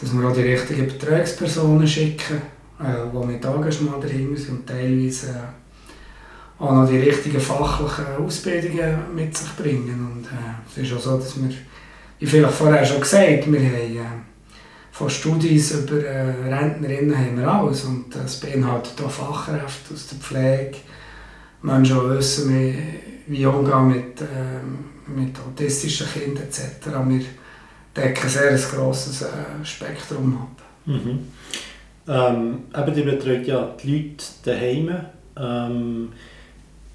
dass 0.00 0.12
wir 0.12 0.26
auch 0.26 0.34
die 0.34 0.42
richtigen 0.42 0.86
Betreuungspersonen 0.86 1.86
schicken, 1.86 2.40
äh, 2.80 3.10
die 3.12 3.26
mit 3.26 3.44
Engagement 3.44 4.04
dahinter 4.04 4.40
sind 4.40 4.50
und 4.50 4.66
teilweise 4.66 5.28
äh, 5.28 6.62
auch 6.62 6.72
noch 6.72 6.88
die 6.88 6.98
richtigen 6.98 7.40
fachlichen 7.40 8.16
Ausbildungen 8.18 9.14
mit 9.14 9.36
sich 9.36 9.50
bringen. 9.56 10.12
Und 10.14 10.24
äh, 10.24 10.82
es 10.82 10.90
ist 10.90 10.96
auch 10.96 11.00
so, 11.00 11.18
dass 11.18 11.36
wir, 11.36 11.50
wie 12.18 12.26
vielleicht 12.26 12.54
vorher 12.54 12.84
schon 12.84 13.00
gesagt, 13.00 13.52
wir 13.52 13.60
haben 13.60 13.96
äh, 13.96 14.35
von 14.96 15.10
Studien 15.10 15.62
über 15.78 16.02
äh, 16.02 16.30
Rentnerinnen 16.48 17.18
haben 17.18 17.38
wir 17.38 17.46
alles 17.46 17.84
und 17.84 18.06
das 18.14 18.40
beinhaltet 18.40 18.98
auch 19.04 19.10
Fachkräfte 19.10 19.92
aus 19.92 20.06
der 20.06 20.18
Pflege, 20.18 20.78
Menschen, 21.60 22.00
die 22.00 22.16
wissen, 22.16 22.48
wie, 22.48 22.78
wie 23.26 23.44
umgehen 23.44 23.88
mit, 23.88 24.20
äh, 24.22 25.14
mit 25.14 25.38
autistischen 25.38 26.06
Kindern 26.06 26.44
etc. 26.44 26.86
Wir 27.08 27.24
decken 27.94 28.30
sehr 28.30 28.52
ein 28.52 28.56
grosses 28.58 29.20
äh, 29.20 29.64
Spektrum 29.64 30.38
ab. 30.38 30.62
Mhm. 30.86 31.28
Ähm, 32.08 32.58
eben, 32.74 32.96
ihr 32.96 33.04
betreut 33.04 33.46
ja 33.46 33.76
die 33.82 33.98
Leute 33.98 34.24
daheim. 34.46 34.96
Ähm, 35.38 36.12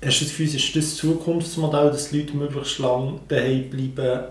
hast 0.03 0.21
du 0.21 0.25
das 0.25 0.35
Gefühl, 0.35 0.55
ist 0.55 0.75
das 0.75 0.95
Zukunftsmodell, 0.95 1.91
dass 1.91 2.09
die 2.09 2.21
Leute 2.21 2.35
möglichst 2.35 2.79
lange 2.79 3.19
daheim 3.27 3.69
bleiben? 3.69 4.23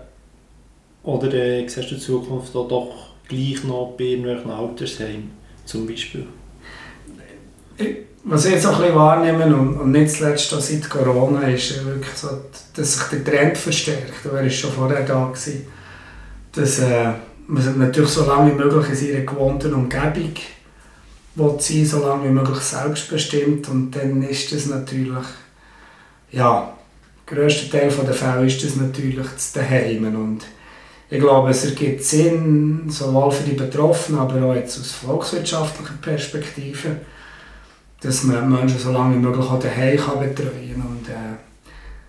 Oder 1.03 1.33
äh, 1.33 1.65
siehst 1.69 1.89
du 1.89 1.95
die 1.95 2.01
Zukunft 2.01 2.53
auch 2.53 2.67
doch 2.67 3.10
gleich 3.31 3.63
noch 3.63 3.95
bei 3.97 4.03
irgendwelchen 4.05 4.51
Altersheimen 4.51 5.31
zum 5.65 5.87
Beispiel? 5.87 6.27
Was 8.23 8.45
ich 8.45 8.51
jetzt 8.51 8.67
auch 8.67 8.79
ein 8.79 8.93
wahrnehme 8.93 9.45
und, 9.55 9.91
nicht 9.91 10.11
zuletzt 10.11 10.49
seit 10.49 10.89
Corona 10.89 11.41
ist 11.47 11.83
wirklich 11.83 12.13
so, 12.13 12.27
dass 12.75 12.93
sich 12.93 13.03
der 13.09 13.23
Trend 13.23 13.57
verstärkt. 13.57 14.25
Er 14.25 14.33
war 14.33 14.49
schon 14.49 14.71
vorher 14.71 15.03
da. 15.03 15.25
Gewesen, 15.25 15.65
dass 16.51 16.79
äh, 16.79 17.13
man 17.47 17.79
natürlich 17.79 18.11
so 18.11 18.25
lange 18.25 18.51
wie 18.51 18.57
möglich 18.57 18.89
in 18.89 18.95
seiner 18.95 19.25
gewohnten 19.25 19.73
Umgebung 19.73 20.33
sein, 21.59 21.85
so 21.85 22.05
lange 22.05 22.25
wie 22.25 22.33
möglich 22.33 22.59
selbstbestimmt 22.59 23.69
und 23.69 23.91
dann 23.91 24.21
ist 24.21 24.53
das 24.53 24.67
natürlich, 24.67 25.25
ja, 26.31 26.73
der 27.29 27.37
grösste 27.37 27.69
Teil 27.69 27.89
der 27.89 28.13
Fälle 28.13 28.45
ist 28.45 28.63
das 28.63 28.75
natürlich 28.75 29.25
Daheim 29.53 30.15
und 30.15 30.41
ich 31.11 31.19
glaube, 31.19 31.49
es 31.49 31.65
ergibt 31.65 32.05
Sinn, 32.05 32.85
sowohl 32.87 33.31
für 33.31 33.43
die 33.43 33.55
Betroffenen, 33.55 34.21
aber 34.21 34.41
auch 34.45 34.55
jetzt 34.55 34.79
aus 34.79 34.93
volkswirtschaftlicher 34.93 35.95
Perspektive, 36.01 36.95
dass 37.99 38.23
man 38.23 38.49
Menschen 38.49 38.79
so 38.79 38.93
lange 38.93 39.15
wie 39.15 39.19
möglich 39.19 39.45
auch 39.45 39.59
daheim 39.59 39.97
kann 39.97 40.19
betreuen 40.21 40.73
kann. 40.73 41.13
Äh, 41.13 41.37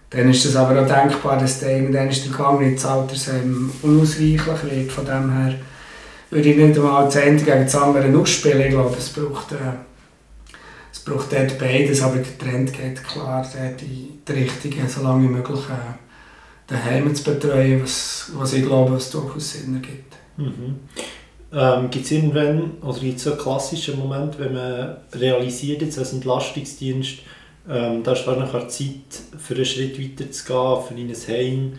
dann 0.09 0.30
ist 0.30 0.44
es 0.44 0.54
aber 0.54 0.80
auch 0.80 0.87
denkbar, 0.87 1.37
dass 1.37 1.59
der 1.59 1.78
irgendwann 1.78 2.11
der 2.11 2.32
Gang 2.37 2.62
ins 2.62 2.87
Altersheim 2.87 3.73
unausweichlich 3.82 4.47
wird. 4.47 4.92
Von 4.92 5.04
dem 5.04 5.37
her 5.37 5.54
würde 6.30 6.49
ich 6.49 6.56
nicht 6.56 6.78
einmal 6.78 7.06
das 7.06 7.16
eine 7.16 7.37
gegen 7.42 7.64
das 7.64 7.75
andere 7.75 8.16
ausspielen. 8.16 8.61
Ich 8.61 8.71
glaube, 8.71 8.97
es 8.97 9.09
braucht, 9.09 9.50
äh, 9.50 9.56
es 10.92 11.00
braucht 11.00 11.32
dort 11.32 11.59
beides, 11.59 12.02
aber 12.02 12.18
der 12.18 12.38
Trend 12.38 12.73
geht 12.73 13.02
klar 13.02 13.44
dort 13.52 13.82
in 13.82 14.23
die 14.28 14.32
Richtung, 14.32 14.88
so 14.88 15.02
lange 15.02 15.25
wie 15.25 15.32
möglich 15.32 15.61
äh, 15.68 16.12
daheim 16.72 17.14
zu 17.14 17.24
betreuen, 17.24 17.82
was, 17.82 18.30
was 18.34 18.52
ich 18.54 18.64
glaube, 18.64 18.92
was 18.92 19.10
durchaus 19.10 19.52
Sinn 19.52 19.74
ergibt. 19.74 20.16
Mhm. 20.36 20.76
Ähm, 21.52 21.90
gibt 21.90 22.06
es 22.06 22.10
irgendwann, 22.10 22.78
oder 22.80 22.98
gibt 22.98 23.18
es 23.18 23.24
so 23.24 23.32
einen 23.32 23.40
klassischen 23.40 23.98
Moment, 23.98 24.38
wenn 24.38 24.54
man 24.54 24.96
realisiert, 25.12 25.82
jetzt 25.82 25.98
als 25.98 26.14
Entlastungsdienst, 26.14 27.18
ähm, 27.68 28.02
da 28.02 28.12
ist 28.12 28.26
nachher 28.26 28.68
Zeit, 28.68 29.20
für 29.38 29.54
einen 29.54 29.64
Schritt 29.64 30.00
weiter 30.00 30.30
zu 30.30 30.44
gehen, 30.44 30.82
für 30.88 30.94
ein 30.94 31.36
Heim, 31.36 31.72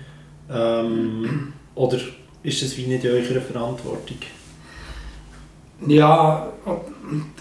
ähm, 0.51 1.53
oder 1.75 1.97
ist 2.43 2.61
das 2.61 2.77
wie 2.77 2.85
nicht 2.85 3.03
in 3.03 3.11
eurer 3.11 3.41
Verantwortung? 3.41 4.17
Ja, 5.87 6.47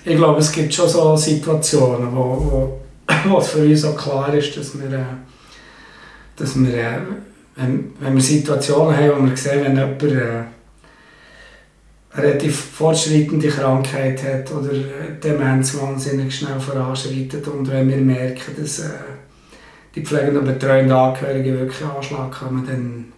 ich 0.04 0.16
glaube, 0.16 0.40
es 0.40 0.50
gibt 0.50 0.72
schon 0.72 0.88
so 0.88 1.14
Situationen, 1.16 2.16
wo, 2.16 2.22
wo, 2.24 2.80
wo 3.28 3.38
es 3.38 3.48
für 3.48 3.64
uns 3.64 3.84
auch 3.84 3.96
klar 3.96 4.32
ist, 4.34 4.56
dass 4.56 4.76
wir, 4.80 4.90
äh, 4.90 5.04
dass 6.34 6.58
wir 6.58 6.74
äh, 6.74 6.98
wenn, 7.56 7.92
wenn 8.00 8.14
wir 8.14 8.22
Situationen 8.22 8.96
haben, 8.96 9.22
wo 9.22 9.28
wir 9.28 9.36
sehen, 9.36 9.64
wenn 9.64 9.76
jemand, 9.76 10.02
äh, 10.02 10.44
eine 12.14 12.24
relativ 12.24 12.56
fortschreitende 12.56 13.48
Krankheit 13.48 14.22
hat 14.22 14.52
oder 14.52 14.70
Demenz 15.22 15.74
wahnsinnig 15.80 16.34
schnell 16.36 16.60
voranschreitet 16.60 17.46
und 17.48 17.70
wenn 17.70 17.88
wir 17.88 17.96
merken, 17.96 18.54
dass 18.58 18.80
äh, 18.80 18.90
die 19.94 20.02
pflegenden 20.02 20.38
und 20.38 20.44
betreuenden 20.46 20.92
Angehörigen 20.92 21.58
wirklich 21.58 21.86
Anschlag 21.86 22.32
kommen, 22.32 22.66
dann, 22.66 23.12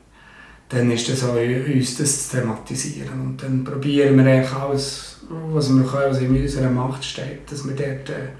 dann 0.68 0.90
ist 0.90 1.08
das 1.08 1.24
auch 1.24 1.36
uns 1.36 1.96
das 1.96 2.28
zu 2.28 2.36
thematisieren. 2.36 3.20
Und 3.20 3.42
dann 3.42 3.64
probieren 3.64 4.16
wir 4.16 4.32
eigentlich 4.32 4.52
alles, 4.52 5.18
was 5.28 5.70
wir 5.70 5.84
können, 5.84 6.10
was 6.10 6.20
in 6.20 6.42
unserer 6.42 6.70
Macht 6.70 7.04
steht, 7.04 7.50
dass 7.50 7.66
wir 7.66 7.74
dort 7.74 8.10
äh, 8.10 8.30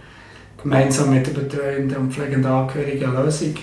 gemeinsam 0.62 1.10
mit 1.14 1.26
den 1.26 1.34
betreuenden 1.34 1.96
und 1.96 2.12
pflegenden 2.12 2.50
Angehörigen 2.50 3.06
eine 3.06 3.24
Lösung 3.24 3.54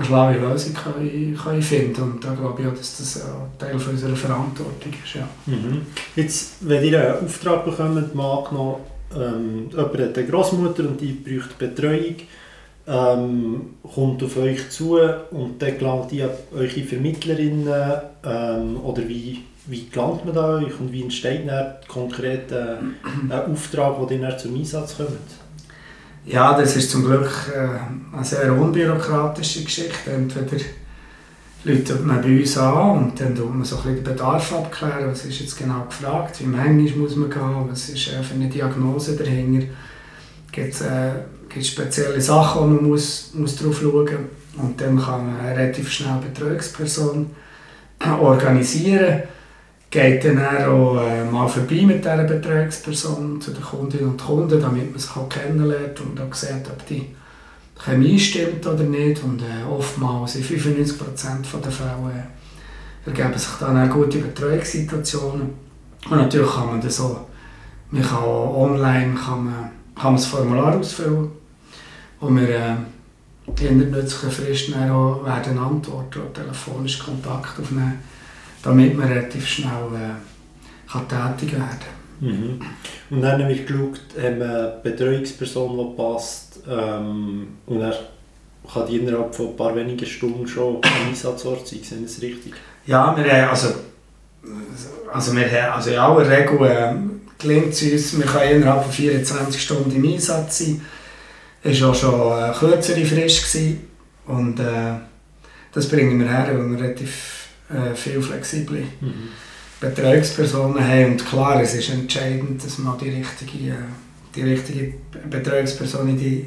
eine 0.00 0.06
schlaue 0.06 0.38
Lösung 0.38 0.74
können, 0.74 1.38
können 1.42 1.62
finden 1.62 2.02
und 2.02 2.24
da 2.24 2.34
glaube 2.34 2.62
ich 2.62 2.68
auch, 2.68 2.74
dass 2.74 2.98
das 2.98 3.24
Teil 3.58 3.74
unserer 3.74 4.16
Verantwortung 4.16 4.92
ist. 5.04 5.14
Ja. 5.14 5.28
Mhm. 5.46 5.82
Jetzt, 6.16 6.56
wenn 6.60 6.84
ihr 6.84 7.14
einen 7.14 7.24
Auftrag 7.26 7.64
bekommt, 7.64 8.14
mal 8.14 8.38
angenommen, 8.38 8.76
ähm, 9.14 9.70
jemand 9.70 9.98
hat 9.98 10.18
eine 10.18 10.26
Großmutter 10.26 10.84
und 10.84 11.00
die 11.00 11.12
braucht 11.12 11.58
Betreuung, 11.58 12.16
ähm, 12.86 13.74
kommt 13.94 14.22
auf 14.22 14.36
euch 14.36 14.70
zu 14.70 14.98
und 15.30 15.60
dann 15.60 15.78
gelangt 15.78 16.12
ihr 16.12 16.30
eure 16.54 16.68
Vermittlerinnen 16.68 17.68
ähm, 18.24 18.80
oder 18.82 19.06
wie, 19.08 19.42
wie 19.66 19.88
gelangt 19.88 20.24
man 20.24 20.34
da 20.34 20.56
euch 20.56 20.78
und 20.80 20.92
wie 20.92 21.02
entsteht 21.02 21.46
dann 21.46 21.74
konkret 21.88 22.50
äh, 22.52 22.76
ein 23.28 23.32
Auftrag, 23.32 24.00
ihr 24.10 24.20
dann 24.20 24.38
zum 24.38 24.56
Einsatz 24.56 24.96
kommt? 24.96 25.39
Ja, 26.26 26.58
das 26.58 26.76
ist 26.76 26.90
zum 26.90 27.04
Glück 27.04 27.30
äh, 27.54 28.14
eine 28.14 28.24
sehr 28.24 28.52
unbürokratische 28.52 29.64
Geschichte. 29.64 30.10
Entweder 30.10 30.62
läutet 31.64 32.04
man 32.04 32.20
bei 32.20 32.40
uns 32.40 32.58
an 32.58 32.98
und 32.98 33.20
dann 33.20 33.34
tut 33.34 33.54
man 33.54 33.64
so 33.64 33.78
ein 33.78 33.94
den 33.94 34.04
Bedarf 34.04 34.52
abklären, 34.52 35.10
was 35.10 35.24
ist 35.24 35.40
jetzt 35.40 35.58
genau 35.58 35.84
gefragt, 35.84 36.40
wie 36.40 36.46
manchmal 36.46 36.90
muss 36.98 37.16
man 37.16 37.30
gehen, 37.30 37.68
was 37.68 37.88
ist 37.88 38.08
äh, 38.08 38.22
für 38.22 38.34
eine 38.34 38.48
Diagnose 38.48 39.16
dahinter. 39.16 39.66
Gibt 40.52 40.74
es 40.74 40.82
äh, 40.82 41.62
spezielle 41.62 42.20
Sachen, 42.20 42.62
wo 42.62 42.66
man 42.66 42.84
muss, 42.84 43.30
muss 43.34 43.56
drauf 43.56 43.80
schauen 43.80 44.04
muss. 44.04 44.10
Und 44.56 44.80
dann 44.80 45.00
kann 45.00 45.26
man 45.26 45.46
relativ 45.46 45.90
schnell 45.90 46.10
eine 46.10 46.22
Betreuungsperson 46.22 47.30
organisieren 48.20 49.22
geht 49.90 50.24
dann 50.24 50.38
auch 50.38 51.02
äh, 51.02 51.24
mal 51.24 51.48
vorbei 51.48 51.82
mit 51.84 52.04
dieser 52.04 52.22
Betreuungsperson 52.22 53.40
zu 53.40 53.50
den 53.50 53.62
Kundinnen 53.62 54.10
und 54.10 54.24
Kunden, 54.24 54.60
damit 54.60 54.90
man 54.92 55.24
auch 55.24 55.28
kennenlernt 55.28 56.00
und 56.00 56.20
auch 56.20 56.32
sieht, 56.32 56.68
ob 56.70 56.86
die 56.86 57.08
Chemie 57.76 58.18
stimmt 58.18 58.64
oder 58.66 58.84
nicht. 58.84 59.22
Und 59.24 59.42
äh, 59.42 59.64
oftmals, 59.68 60.36
in 60.36 60.44
95% 60.44 61.60
der 61.62 61.72
Fälle, 61.72 62.28
äh, 63.04 63.10
ergeben 63.10 63.36
sich 63.36 63.50
dann 63.58 63.76
auch 63.76 63.92
gute 63.92 64.18
Betreuungssituationen. 64.18 65.50
Und 66.08 66.16
natürlich 66.16 66.50
kann 66.50 66.68
man 66.68 66.80
das 66.80 67.00
auch, 67.00 67.26
man 67.90 68.02
kann 68.02 68.22
online 68.24 69.14
kann 69.14 69.44
man, 69.44 69.70
kann 69.96 70.12
man 70.12 70.16
das 70.16 70.26
Formular 70.26 70.76
ausfüllen, 70.78 71.32
wo 72.20 72.28
wir 72.28 72.48
äh, 72.48 73.66
in 73.66 73.80
der 73.80 73.88
nützlichen 73.88 74.30
Frist 74.30 74.72
auch 74.76 75.24
werden 75.24 75.58
antworten 75.58 76.20
oder 76.20 76.32
telefonisch 76.32 77.00
Kontakt 77.00 77.58
aufnehmen 77.58 77.98
damit 78.62 78.96
man 78.96 79.08
relativ 79.08 79.46
schnell 79.46 79.88
äh, 79.94 80.90
kann 80.90 81.08
tätig 81.08 81.52
werden 81.52 81.68
kann. 81.68 82.28
Mhm. 82.28 82.60
Und 83.10 83.22
dann 83.22 83.48
wird 83.48 83.66
geschaut, 83.66 84.00
haben 84.20 84.38
wir 84.38 84.46
eine 84.46 84.80
Betreuungsperson, 84.82 85.76
die 85.78 85.96
passt 85.96 86.60
ähm, 86.68 87.48
und 87.66 87.80
er 87.80 87.94
kann 88.72 88.86
die 88.86 88.98
innerhalb 88.98 89.34
von 89.34 89.48
ein 89.48 89.56
paar 89.56 89.74
wenigen 89.74 90.06
Stunden 90.06 90.46
schon 90.46 90.76
am 90.76 91.08
Einsatzort 91.08 91.66
sein, 91.66 91.80
sind 91.82 92.04
das 92.04 92.20
richtig? 92.20 92.54
Ja, 92.86 93.16
wir 93.16 93.32
haben 93.32 93.50
also, 93.50 93.68
also, 95.12 95.36
wir 95.36 95.50
haben, 95.50 95.74
also 95.74 95.90
in 95.90 95.98
aller 95.98 96.28
Regel 96.28 96.66
äh, 96.66 96.94
gelingt 97.38 97.72
es 97.72 97.82
uns, 97.82 98.18
wir 98.18 98.26
können 98.26 98.62
innerhalb 98.62 98.84
von 98.84 98.92
24 98.92 99.62
Stunden 99.62 99.90
im 99.90 100.12
Einsatz 100.12 100.58
sein. 100.58 100.80
Es 101.62 101.80
war 101.80 101.90
auch 101.90 101.94
schon 101.94 102.32
eine 102.32 102.52
kürzere 102.54 103.04
Frist 103.04 103.52
gewesen. 103.52 103.86
und 104.26 104.60
äh, 104.60 104.94
das 105.72 105.88
bringen 105.88 106.18
wir 106.18 106.28
her, 106.28 106.48
weil 106.48 106.70
wir 106.70 106.80
relativ 106.80 107.39
äh, 107.72 107.94
viel 107.94 108.20
flexible 108.20 108.82
mhm. 109.00 109.28
Betreuungspersonen 109.80 110.86
haben. 110.86 111.12
Und 111.12 111.26
klar, 111.26 111.60
es 111.62 111.74
ist 111.74 111.90
entscheidend, 111.90 112.62
dass 112.64 112.78
man 112.78 112.98
die 112.98 113.10
richtige, 113.10 113.76
die 114.34 114.42
richtige 114.42 114.94
Betreuungsperson 115.28 116.08
in 116.10 116.18
die 116.18 116.46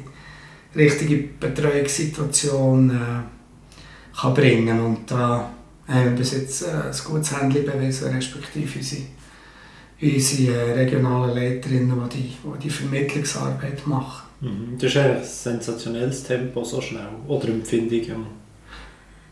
richtige 0.76 1.28
Betreuungssituation 1.38 2.90
äh, 2.90 4.20
kann 4.20 4.34
bringen 4.34 4.80
Und 4.80 5.10
da 5.10 5.50
haben 5.88 6.04
wir 6.04 6.10
bis 6.12 6.32
jetzt 6.32 6.62
äh, 6.62 6.70
ein 6.70 6.92
gutes 7.04 7.40
Händchen 7.40 7.66
bewiesen, 7.66 8.14
respektive 8.14 8.78
unsere, 8.78 9.02
unsere 10.00 10.52
äh, 10.52 10.72
regionalen 10.72 11.34
Leiterinnen, 11.34 12.08
die 12.10 12.16
die, 12.16 12.22
die, 12.22 12.58
die 12.62 12.70
Vermittlungsarbeit 12.70 13.86
machen. 13.86 14.28
Mhm. 14.40 14.78
Das 14.78 14.90
ist 14.90 14.96
ein 14.96 15.24
sensationelles 15.24 16.22
Tempo 16.22 16.62
so 16.64 16.80
schnell, 16.80 17.08
oder 17.26 17.48
Empfindung? 17.48 18.26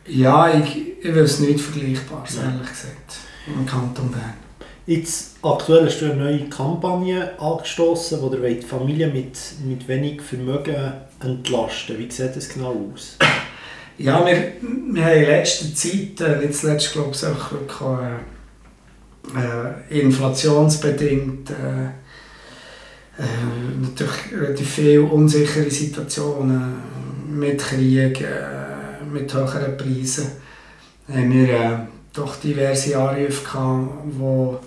Ja, 0.06 0.52
ich, 0.52 0.98
ich 1.00 1.14
will 1.14 1.22
es 1.22 1.38
nicht 1.40 1.60
vergleichbar, 1.60 2.24
ja. 2.34 2.42
ehrlich 2.42 2.68
gesagt, 2.68 3.16
im 3.46 3.66
Kanton 3.66 4.10
Bern. 4.10 4.34
Jetzt 4.84 5.36
aktuell 5.42 5.86
hast 5.86 6.00
du 6.00 6.06
eine 6.06 6.16
neue 6.16 6.48
Kampagne 6.48 7.38
angestoßen, 7.38 8.20
wo 8.20 8.28
die 8.28 8.60
Familie 8.62 9.06
mit, 9.06 9.38
mit 9.64 9.86
wenig 9.86 10.20
Vermögen 10.20 10.92
entlasten 11.20 11.98
Wie 11.98 12.10
sieht 12.10 12.34
das 12.34 12.48
genau 12.48 12.90
aus? 12.92 13.16
Ja, 13.98 14.26
wir, 14.26 14.54
wir 14.60 15.04
haben 15.04 15.12
in 15.12 15.24
letzter 15.24 15.72
Zeit, 15.74 16.20
äh, 16.20 16.44
nicht 16.44 16.54
zuletzt 16.54 16.92
glaube 16.92 17.12
ich 17.12 17.24
auch 17.24 17.52
wirklich 17.52 17.82
äh, 19.36 20.00
inflationsbedingt 20.00 21.50
äh, 21.50 21.84
äh, 23.18 23.24
natürlich 23.80 24.32
relativ 24.32 24.68
viele 24.68 25.02
unsichere 25.02 25.70
Situationen 25.70 26.74
mit 27.28 27.58
Krieg, 27.58 28.20
äh, 28.20 28.51
mit 29.12 29.32
höheren 29.32 29.76
Preisen 29.76 30.26
haben 31.08 31.32
wir 31.32 31.48
äh, 31.48 31.78
doch 32.12 32.36
diverse 32.36 32.96
Anrufe 32.96 33.44
gehabt, 33.44 33.88
wo, 34.18 34.58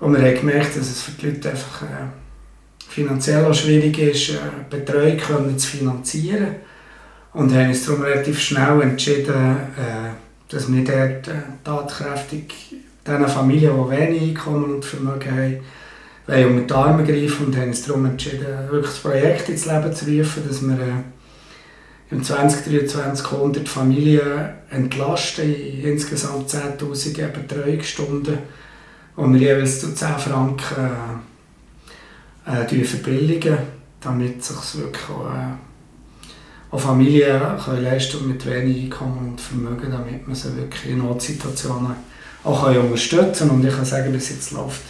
wo 0.00 0.08
wir 0.08 0.18
haben 0.18 0.34
gemerkt 0.34 0.76
dass 0.76 0.90
es 0.90 1.02
für 1.02 1.12
die 1.12 1.26
Leute 1.26 1.50
einfach 1.50 1.82
äh, 1.82 2.08
finanziell 2.88 3.44
auch 3.44 3.54
schwierig 3.54 3.98
ist, 3.98 4.30
äh, 4.30 4.38
Betreuung 4.68 5.16
können 5.16 5.58
zu 5.58 5.68
finanzieren. 5.68 6.56
Und 7.32 7.54
haben 7.54 7.68
uns 7.68 7.84
darum 7.84 8.02
relativ 8.02 8.40
schnell 8.40 8.80
entschieden, 8.82 9.56
äh, 9.76 10.10
dass 10.48 10.72
wir 10.72 10.84
dort 10.84 11.28
äh, 11.28 11.42
tatkräftig 11.62 12.54
diesen 13.06 13.28
Familien, 13.28 13.72
die 13.74 13.90
wenig 13.96 14.22
Einkommen 14.22 14.74
und 14.74 14.84
Vermögen 14.84 15.30
haben, 15.30 15.58
wollen 16.26 16.58
unter 16.58 16.66
die 16.66 16.74
Arme 16.74 17.04
greifen 17.04 17.46
und 17.46 17.56
haben 17.56 17.68
uns 17.68 17.86
darum 17.86 18.06
entschieden, 18.06 18.46
wirklich 18.70 18.92
das 18.92 19.00
Projekt 19.00 19.48
ins 19.48 19.66
Leben 19.66 19.92
zu 19.94 20.04
rufen, 20.06 20.42
dass 20.46 20.62
wir 20.62 20.74
äh, 20.74 21.02
im 22.10 22.22
2023 22.22 23.32
100 23.32 23.68
Familien 23.68 24.50
entlasten, 24.70 25.54
insgesamt 25.82 26.50
10'000 26.50 27.28
Betreuungsstunden, 27.28 28.38
die 29.16 29.22
wir 29.22 29.38
jeweils 29.38 29.80
zu 29.80 29.94
10 29.94 30.08
Franken 30.18 31.22
äh, 32.46 32.62
äh, 32.62 32.84
verbilligen, 32.84 33.58
damit 34.00 34.42
sich 34.42 34.82
wirklich 34.82 35.08
auch, 35.10 35.26
äh, 35.26 35.54
auch 36.70 36.80
Familien 36.80 37.58
können 37.62 37.82
leisten 37.82 38.28
mit 38.28 38.44
wenig 38.46 38.84
Einkommen 38.84 39.30
und 39.30 39.40
Vermögen, 39.40 39.90
damit 39.90 40.26
man 40.26 40.36
sie 40.36 40.56
wirklich 40.56 40.92
in 40.92 40.98
Notsituationen 40.98 41.94
auch 42.44 42.64
können 42.64 42.80
unterstützen 42.80 43.48
kann. 43.48 43.50
Und 43.50 43.66
ich 43.66 43.74
kann 43.74 43.84
sagen, 43.84 44.12
bis 44.12 44.30
jetzt 44.30 44.52
läuft, 44.52 44.82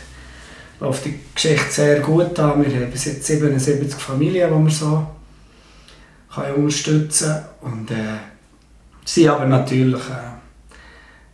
läuft 0.81 1.05
die 1.05 1.19
Geschichte 1.35 1.71
sehr 1.71 2.01
gut 2.01 2.39
an. 2.39 2.65
Wir 2.65 2.81
haben 2.81 2.91
bis 2.91 3.07
jetzt 3.07 3.25
77 3.25 4.01
Familien, 4.01 4.51
die 4.51 4.65
wir 4.65 4.71
so 4.71 5.07
kann 6.35 6.55
unterstützen 6.55 7.35
Und 7.61 7.91
äh, 7.91 8.19
sie 9.05 9.29
aber 9.29 9.47
natürlich 9.47 10.03
äh, 10.11 10.39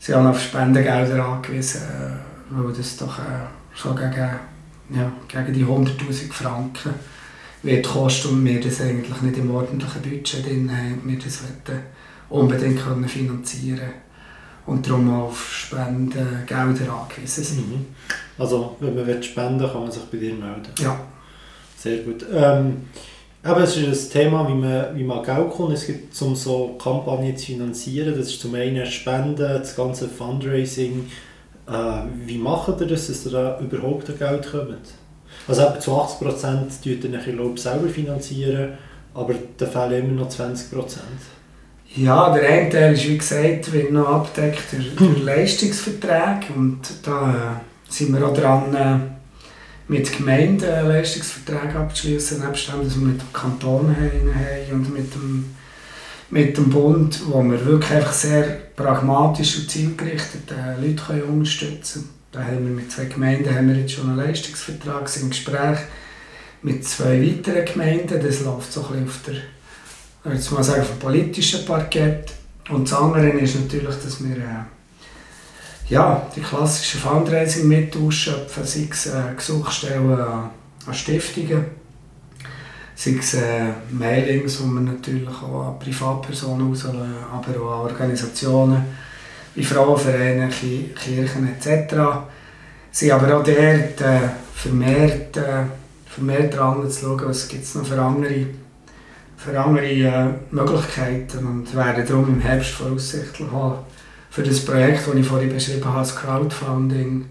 sie 0.04 0.14
haben 0.14 0.26
auf 0.26 0.40
Spendengelder 0.40 1.24
angewiesen, 1.24 1.80
äh, 1.83 2.57
weil 2.57 2.72
das 2.72 2.96
doch 2.96 3.18
äh, 3.18 3.46
schon 3.74 3.96
gegen, 3.96 4.30
ja, 4.90 5.12
gegen 5.28 5.54
die 5.54 5.64
100'000 5.64 6.33
Franken 6.33 6.94
wird 7.62 7.87
kosten 7.87 8.28
und 8.28 8.44
wir 8.44 8.61
das 8.61 8.83
eigentlich 8.83 9.20
nicht 9.22 9.38
im 9.38 9.50
ordentlichen 9.50 10.02
Budget 10.02 10.46
drin 10.46 10.70
haben. 10.70 11.00
Wir 11.04 11.18
das 11.18 11.40
unbedingt 12.28 12.85
können 12.85 13.09
finanzieren 13.09 13.90
und 14.66 14.87
darum 14.87 15.12
auf 15.14 15.50
Spendengelder 15.50 16.92
angewiesen 16.92 17.44
sind. 17.44 17.70
Mhm. 17.70 17.87
Also 18.38 18.76
wenn 18.80 18.94
man 18.94 19.22
spenden 19.22 19.61
will, 19.61 19.68
kann 19.68 19.83
man 19.83 19.90
sich 19.90 20.04
bei 20.04 20.18
dir 20.18 20.35
melden? 20.35 20.68
Ja. 20.78 20.98
Sehr 21.78 21.98
gut. 21.98 22.24
Ähm, 22.33 22.88
aber 23.44 23.61
es 23.61 23.76
ist 23.76 24.16
ein 24.16 24.22
Thema, 24.22 24.48
wie 24.48 24.54
man, 24.54 24.96
wie 24.96 25.04
man 25.04 25.22
Geld 25.22 25.50
kommt. 25.50 25.74
Es 25.74 25.87
gibt, 25.87 26.20
um 26.22 26.35
so 26.35 26.76
Kampagnen 26.83 27.37
zu 27.37 27.46
finanzieren, 27.46 28.14
das 28.16 28.28
ist 28.28 28.40
zum 28.40 28.54
einen 28.54 28.87
Spenden, 28.87 29.37
das 29.37 29.76
ganze 29.76 30.09
Fundraising. 30.09 31.11
Äh, 31.68 31.72
wie 32.26 32.38
macht 32.38 32.80
ihr 32.80 32.87
das, 32.87 33.07
dass 33.07 33.26
ihr 33.26 33.33
da 33.33 33.61
überhaupt 33.61 34.09
an 34.09 34.18
Geld 34.18 34.50
kommt? 34.50 34.78
Also 35.46 35.62
etwa 35.62 35.78
zu 35.78 35.90
80% 35.92 36.70
finanziert 36.83 37.04
ihr 37.04 37.11
nachher 37.11 37.57
selber 37.57 37.88
finanzieren, 37.88 38.72
aber 39.12 39.35
da 39.59 39.66
fehlen 39.66 40.09
immer 40.11 40.22
noch 40.22 40.30
20%. 40.30 40.64
Ja, 41.96 42.33
der 42.35 42.48
eine 42.48 42.70
Teil 42.70 42.94
ist 42.94 43.07
wie 43.07 43.18
gesagt 43.18 43.72
wird 43.72 43.92
noch 43.92 44.09
abdeckt 44.09 44.72
durch, 44.72 44.96
durch 44.96 45.22
Leistungsverträge 45.22 46.52
und 46.57 46.80
da 47.04 47.61
sind 47.88 48.12
wir 48.12 48.26
auch 48.26 48.35
dran, 48.35 48.74
äh, 48.74 48.98
mit 49.88 50.16
Gemeinden 50.16 50.88
Leistungsverträge 50.88 51.78
abzuschließen, 51.78 52.44
nebst 52.44 52.68
dem, 52.68 52.84
dass 52.84 52.98
wir 52.98 53.06
mit 53.06 53.20
dem 53.20 53.32
Kanton 53.32 53.94
haben 53.94 54.72
und 54.72 54.94
mit 54.94 55.14
dem, 55.14 55.54
mit 56.30 56.56
dem 56.56 56.70
Bund, 56.70 57.20
wo 57.26 57.42
wir 57.42 57.64
wirklich 57.64 57.90
einfach 57.90 58.12
sehr 58.12 58.42
pragmatisch 58.74 59.58
und 59.58 59.70
zielgerichtet 59.70 60.50
äh, 60.50 60.80
Leute 60.80 61.02
können 61.02 61.22
unterstützen 61.22 62.02
können. 62.02 62.14
Da 62.32 62.42
haben 62.44 62.66
wir 62.66 62.74
mit 62.74 62.90
zwei 62.90 63.04
Gemeinden 63.04 63.54
haben 63.54 63.68
wir 63.68 63.76
jetzt 63.76 63.92
schon 63.92 64.08
einen 64.08 64.16
Leistungsvertrag, 64.16 65.08
sind 65.08 65.24
im 65.24 65.30
Gespräch 65.30 65.78
mit 66.62 66.84
zwei 66.84 67.22
weiteren 67.22 67.64
Gemeinden. 67.64 68.20
Das 68.20 68.40
läuft 68.40 68.72
so 68.72 68.86
ein 68.86 69.04
bisschen 69.04 69.08
auf 69.08 69.20
der, 70.24 70.32
jetzt 70.32 70.50
mal 70.50 70.64
sagen, 70.64 70.80
auf 70.80 70.90
dem 70.90 70.98
politischen 70.98 71.64
Parkett. 71.64 72.32
Und 72.70 72.90
das 72.90 72.98
andere 72.98 73.28
ist 73.28 73.54
natürlich, 73.54 73.94
dass 74.02 74.24
wir 74.24 74.36
äh, 74.36 74.64
ja, 75.88 76.26
die 76.34 76.40
klassischen 76.40 77.00
Fundraising 77.00 77.68
mit 77.68 77.96
ausschöpfen, 77.96 78.64
sei 78.64 78.88
es 78.90 79.06
äh, 79.06 79.34
Gesuchstellen 79.36 80.18
an, 80.18 80.50
an 80.86 80.94
Stiftungen, 80.94 81.64
sei 82.94 83.16
es 83.18 83.34
äh, 83.34 83.72
Mailings, 83.90 84.58
die 84.58 84.64
wir 84.64 84.80
natürlich 84.80 85.28
auch 85.28 85.68
an 85.68 85.78
Privatpersonen 85.78 86.70
auslösen, 86.70 87.14
aber 87.32 87.60
auch 87.60 87.84
an 87.84 87.90
Organisationen 87.90 88.84
wie 89.54 89.64
Frauenvereine, 89.64 90.48
Kirchen 90.48 91.48
etc. 91.54 91.94
Sie 92.90 93.12
aber 93.12 93.36
auch 93.36 93.44
dort 93.44 94.00
äh, 94.00 94.28
vermehrt, 94.54 95.36
äh, 95.36 95.64
vermehrt 96.06 96.56
dran 96.56 96.90
zu 96.90 97.00
schauen, 97.00 97.22
was 97.26 97.46
gibt 97.46 97.64
es 97.64 97.74
noch 97.74 97.84
für 97.84 98.00
andere, 98.00 98.46
für 99.36 99.60
andere 99.60 99.86
äh, 99.86 100.28
Möglichkeiten 100.50 101.46
und 101.46 101.74
werden 101.74 102.06
darum 102.06 102.28
im 102.28 102.40
Herbst 102.40 102.70
voraussichtlich 102.70 103.48
auch 103.52 103.84
für 104.34 104.42
das 104.42 104.64
Projekt, 104.64 105.06
das 105.06 105.14
ich 105.14 105.24
vorhin 105.24 105.48
beschrieben 105.48 105.84
habe, 105.84 106.00
das 106.00 106.16
Crowdfunding 106.16 107.26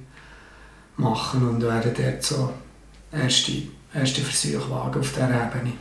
machen 0.95 1.49
und 1.49 1.61
werden 1.61 1.91
dort 1.93 2.23
so 2.23 2.53
erste, 3.11 3.51
erste 3.93 4.21
Versuche 4.21 4.69
wagen 4.69 5.01
auf 5.01 5.11
dieser 5.11 5.27
Ebene. 5.27 5.73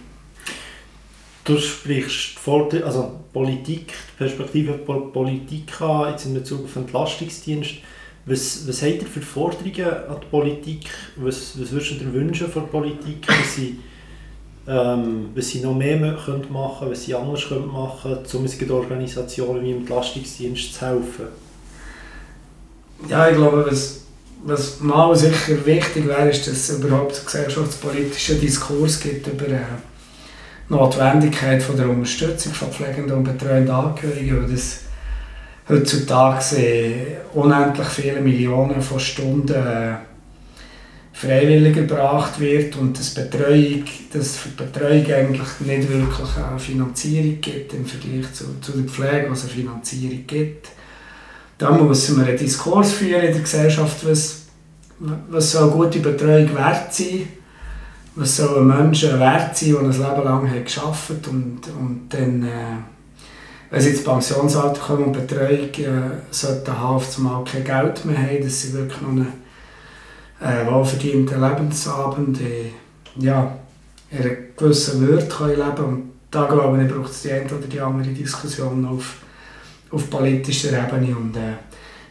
Du 1.44 1.56
sprichst 1.58 2.38
die, 2.72 2.82
also 2.82 3.20
Politik, 3.32 3.92
die 3.92 4.18
Perspektive 4.18 4.72
Politik 4.72 5.80
an, 5.80 6.11
jetzt 6.11 6.26
in 6.26 6.35
Bezug 6.35 6.64
auf 6.64 6.72
den 6.72 6.82
Entlastungsdienst. 6.82 7.74
Was, 8.26 8.66
was 8.66 8.82
habt 8.82 9.02
ihr 9.02 9.06
für 9.06 9.22
Forderungen 9.22 10.08
an 10.08 10.20
die 10.20 10.26
Politik? 10.26 10.90
Was, 11.14 11.61
was 11.61 11.70
würdest 11.70 11.92
du 11.92 11.94
dir 11.96 12.12
wünschen 12.12 12.50
von 12.50 12.62
der 12.64 12.70
Politik, 12.70 13.24
dass 13.28 13.54
sie, 13.54 13.78
ähm, 14.66 15.31
was 15.35 15.48
sie 15.48 15.61
noch 15.61 15.75
mehr 15.75 15.96
machen 15.98 16.42
können, 16.48 16.90
was 16.90 17.05
sie 17.05 17.14
anders 17.14 17.51
machen 17.51 18.18
können, 18.31 18.68
um 18.68 18.70
Organisationen 18.77 19.64
wie 19.64 19.72
im 19.72 19.79
Entlastungsdienst 19.79 20.75
zu 20.75 20.87
helfen? 20.87 21.27
Ja, 23.09 23.29
ich 23.29 23.37
glaube, 23.37 23.66
was, 23.68 24.03
was 24.44 24.81
mal 24.81 25.14
sicher 25.16 25.66
wichtig 25.66 26.07
wäre, 26.07 26.29
ist, 26.29 26.46
dass 26.46 26.68
es 26.68 26.79
überhaupt 26.79 27.16
einen 27.16 27.25
gesellschaftspolitischen 27.25 28.40
Diskurs 28.40 29.01
gibt 29.01 29.27
über 29.27 29.48
äh, 29.48 29.61
Notwendigkeit 30.68 31.62
von 31.62 31.77
der 31.77 31.88
Unterstützung 31.88 32.53
von 32.53 32.70
pflegenden 32.70 33.18
und 33.18 33.25
betreuenden 33.25 33.75
Angehörigen, 33.75 34.42
weil 34.42 34.53
das 34.53 34.81
heutzutage 35.68 37.18
unendlich 37.35 37.88
viele 37.88 38.20
Millionen 38.20 38.81
von 38.81 39.01
Stunden 39.01 39.55
äh, 39.55 39.96
freiwillig 41.22 41.74
gebracht 41.74 42.40
wird 42.40 42.76
und 42.76 42.98
dass, 42.98 43.14
Betreuung, 43.14 43.85
dass 44.12 44.37
für 44.37 44.48
Betreuung 44.50 45.06
eigentlich 45.06 45.61
nicht 45.61 45.88
wirklich 45.88 46.37
eine 46.37 46.58
Finanzierung 46.58 47.40
gibt 47.40 47.72
im 47.74 47.87
Vergleich 47.87 48.32
zu, 48.32 48.44
zu 48.61 48.72
der 48.72 48.85
Pflege, 48.85 49.26
was 49.30 49.44
eine 49.44 49.52
Finanzierung 49.52 50.26
gibt. 50.26 50.68
Da 51.58 51.70
müssen 51.70 52.18
wir 52.18 52.26
einen 52.26 52.37
Diskurs 52.37 52.92
führen 52.92 53.22
in 53.22 53.32
der 53.32 53.40
Gesellschaft, 53.40 54.04
was, 54.04 54.42
was 54.98 55.52
soll 55.52 55.70
eine 55.70 55.72
gute 55.72 56.00
Betreuung 56.00 56.54
wert 56.56 56.92
sein 56.92 57.28
was 58.14 58.37
sollen 58.37 58.66
Menschen 58.66 59.18
wert 59.18 59.56
sein, 59.56 59.70
die 59.70 59.76
ein 59.76 59.90
Leben 59.90 60.02
lang 60.02 60.50
haben 60.50 60.64
gearbeitet 60.64 61.28
und, 61.28 61.61
und 61.78 62.06
dann, 62.11 62.42
äh, 62.42 62.76
wenn 63.70 63.80
sie 63.80 63.90
ins 63.90 64.04
Pensionsalter 64.04 64.80
kommen 64.80 65.04
und 65.04 65.12
Betreuung 65.12 65.70
äh, 65.78 66.20
sollten 66.30 66.78
haben, 66.78 66.96
auf 66.96 67.16
einmal 67.16 67.44
kein 67.44 67.64
Geld 67.64 68.04
mehr 68.04 68.18
haben, 68.18 68.42
dass 68.42 68.62
sie 68.62 68.74
wirklich 68.74 69.00
noch 69.00 69.11
einen 69.11 69.41
äh, 70.42 70.66
wohlverdienten 70.66 71.40
Lebensabend 71.40 72.40
in, 72.40 73.24
ja, 73.24 73.57
in 74.11 74.18
einer 74.18 74.35
gewissen 74.57 75.07
Würde 75.07 75.26
können 75.26 75.57
leben 75.57 75.76
können. 75.76 76.11
Da 76.31 76.46
glaube 76.46 76.83
ich, 76.83 76.92
braucht 76.92 77.11
es 77.11 77.22
die 77.22 77.33
eine 77.33 77.46
oder 77.46 77.66
die 77.66 77.81
andere 77.81 78.09
Diskussion 78.09 78.85
auf, 78.87 79.16
auf 79.90 80.11
politischer 80.11 80.70
Ebene. 80.70 81.16
Und, 81.16 81.37
äh, 81.37 81.55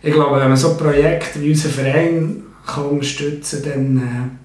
ich 0.02 0.14
glaube, 0.14 0.40
wenn 0.40 0.50
man 0.50 0.58
so 0.58 0.76
Projekte 0.76 1.42
wie 1.42 1.50
unser 1.50 1.70
Verein 1.70 2.44
kann 2.66 2.86
unterstützen 2.86 3.64
kann, 3.64 3.72
dann 3.72 3.98
äh, 3.98 4.42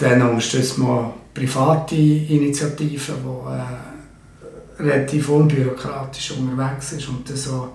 dann 0.00 0.22
unterstützt 0.22 0.78
man 0.78 1.12
private 1.34 1.96
Initiativen, 1.96 3.16
die 3.24 4.82
äh, 4.82 4.82
relativ 4.82 5.28
unbürokratisch 5.28 6.32
unterwegs 6.32 6.90
sind 6.90 7.08
und 7.08 7.28
das 7.28 7.44
so 7.44 7.70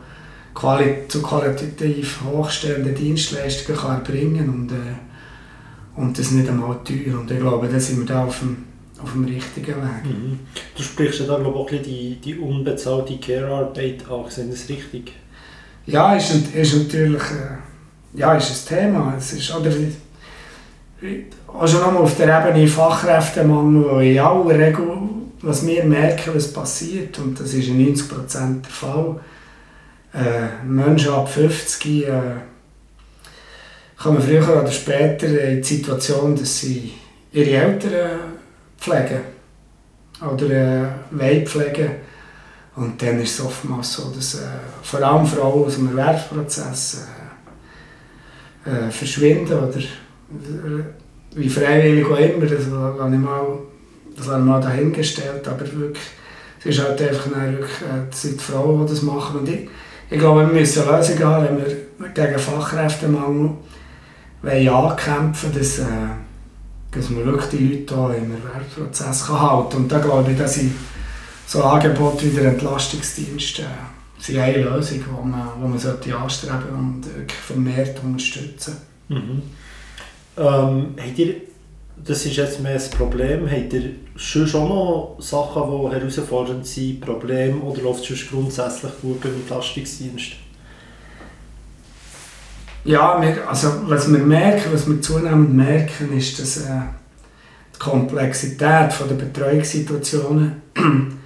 quali 0.53 1.07
zu 1.07 1.21
qualitativ 1.21 2.21
hochstehenden 2.23 2.95
Dienstleistungen 2.95 3.79
kann 3.79 3.95
erbringen 3.97 4.49
und, 4.49 4.71
äh, 4.71 5.99
und 5.99 6.17
das 6.17 6.31
nicht 6.31 6.49
einmal 6.49 6.77
teuer. 6.83 7.19
Und 7.19 7.31
ich 7.31 7.39
glaube, 7.39 7.67
da 7.67 7.79
sind 7.79 7.99
wir 7.99 8.05
da 8.05 8.25
auf 8.25 8.39
dem, 8.39 8.65
auf 9.01 9.11
dem 9.13 9.25
richtigen 9.25 9.75
Weg. 9.75 10.05
Mhm. 10.05 10.39
Du 10.75 10.83
sprichst 10.83 11.21
ja 11.21 11.25
da 11.27 11.37
glaube 11.37 11.57
auch 11.57 11.69
die, 11.69 12.17
die 12.23 12.37
unbezahlte 12.37 13.17
Care-Arbeit 13.17 14.03
an, 14.09 14.25
ist 14.27 14.37
das 14.37 14.69
richtig? 14.69 15.13
Ja, 15.85 16.15
ist, 16.15 16.55
ist 16.55 16.75
natürlich 16.75 17.21
äh, 17.21 17.57
ja, 18.13 18.35
ist 18.35 18.71
ein 18.71 18.77
Thema. 18.77 19.15
Es 19.17 19.33
ist, 19.33 19.53
oder, 19.53 19.71
also 21.59 21.79
nochmal 21.79 22.03
auf 22.03 22.15
der 22.15 22.47
Ebene 22.47 22.67
Fachkräftemangel, 22.67 23.85
wo 23.89 23.99
in 23.99 24.19
aller 24.19 24.57
Regel, 24.57 24.87
was 25.41 25.65
wir 25.65 25.83
merken, 25.83 26.31
was 26.35 26.53
passiert, 26.53 27.19
und 27.19 27.39
das 27.39 27.53
ist 27.53 27.67
in 27.67 27.95
90% 27.95 28.61
der 28.61 28.69
Fall, 28.69 29.19
äh, 30.13 30.63
Menschen 30.65 31.13
ab 31.13 31.29
50 31.29 32.07
äh, 32.07 32.11
kommen 33.97 34.21
früher 34.21 34.61
oder 34.61 34.71
später 34.71 35.27
in 35.27 35.57
die 35.57 35.63
Situation, 35.63 36.35
dass 36.35 36.59
sie 36.59 36.93
ihre 37.31 37.49
Eltern 37.49 38.19
pflegen 38.77 39.21
oder 40.21 40.49
äh, 40.49 40.87
wollen 41.11 41.45
pflegen. 41.45 41.91
Und 42.75 43.01
dann 43.01 43.19
ist 43.21 43.39
es 43.39 43.45
oftmals 43.45 43.93
so, 43.93 44.09
dass 44.09 44.35
äh, 44.35 44.47
vor 44.81 45.01
allem 45.01 45.25
Frauen 45.25 45.65
aus 45.65 45.75
dem 45.75 45.89
Erwerbsprozess 45.89 47.07
äh, 48.65 48.69
äh, 48.69 48.89
verschwinden 48.89 49.53
oder 49.53 49.79
wie 51.35 51.49
freiwillig 51.49 52.05
auch 52.05 52.17
immer, 52.17 52.45
das 52.45 52.65
habe 52.65 53.13
ich 53.13 53.19
mal, 53.19 53.59
das 54.15 54.27
habe 54.27 54.39
ich 54.39 54.45
mal 54.45 54.61
dahingestellt, 54.61 55.47
aber 55.47 55.71
wirklich, 55.73 56.03
es 56.59 56.65
ist 56.65 56.83
halt 56.83 57.01
einfach 57.01 57.27
wirklich, 57.27 57.71
äh, 57.81 58.33
die 58.33 58.39
Frauen, 58.39 58.85
die 58.85 58.93
das 58.93 59.01
machen 59.01 59.39
und 59.39 59.49
ich, 59.49 59.69
ich 60.09 60.19
glaube, 60.19 60.41
wir 60.41 60.47
müssen 60.47 60.87
eine 60.87 60.97
Lösung 60.97 61.19
haben, 61.19 61.45
wenn 61.45 61.57
wir 61.57 62.09
gegen 62.09 62.39
Fachkräftemangel 62.39 63.51
wollen 64.43 64.69
ankämpfen 64.69 65.49
wollen, 65.49 65.59
dass, 65.59 65.79
äh, 65.79 65.85
dass 66.91 67.09
man 67.09 67.25
wirklich 67.25 67.49
die 67.49 67.77
Leute 67.79 67.95
auch 67.95 68.09
im 68.09 68.31
Erwerbsprozess 68.31 69.29
halten 69.29 69.69
kann. 69.69 69.81
Und 69.81 69.91
da 69.91 69.99
glaube 69.99 70.31
ich, 70.31 70.37
dass 70.37 70.57
ich 70.57 70.71
so 71.47 71.63
Angebote 71.63 72.25
wie 72.25 72.35
der 72.35 72.51
Entlastungsdienst 72.51 73.59
äh, 73.59 73.63
sind 74.19 74.39
eine 74.39 74.57
Lösung, 74.57 74.99
die 74.99 75.29
man, 75.29 75.49
die 75.61 75.67
man 75.67 75.77
sollte 75.77 76.15
anstreben 76.15 76.69
und 76.69 77.03
vermehrt 77.27 78.01
unterstützen. 78.03 78.77
Mhm. 79.09 79.41
Ähm, 80.37 80.95
das 81.95 82.25
ist 82.25 82.35
jetzt 82.35 82.59
mehr 82.59 82.75
ein 82.75 82.89
Problem, 82.97 83.49
habt 83.49 83.73
ihr 83.73 83.91
schon, 84.15 84.47
schon 84.47 84.67
noch 84.67 85.17
Sachen, 85.19 85.63
die 85.63 85.95
herausfordernd 85.95 86.65
sind, 86.65 87.01
Probleme 87.01 87.61
oder 87.61 87.81
läuft 87.81 88.09
es 88.09 88.29
grundsätzlich 88.29 88.91
gut 89.01 89.21
beim 89.21 89.33
Entlastungsdienst? 89.33 90.33
Ja, 92.85 93.21
wir, 93.21 93.47
also 93.47 93.69
was 93.85 94.11
wir 94.11 94.19
merken, 94.19 94.73
was 94.73 94.87
wir 94.87 95.01
zunehmend 95.01 95.53
merken, 95.53 96.17
ist, 96.17 96.39
dass 96.39 96.57
äh, 96.57 96.81
die 97.73 97.79
Komplexität 97.79 98.91
von 98.91 99.07
der 99.07 99.15
Betreuungssituationen 99.15 100.61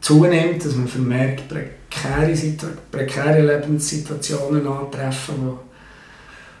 zunimmt, 0.00 0.64
dass 0.64 0.76
wir 0.76 0.88
vermehrt 0.88 1.44
prekäre, 1.48 2.36
prekäre 2.90 3.42
Lebenssituationen 3.42 4.66
antreffen, 4.66 5.34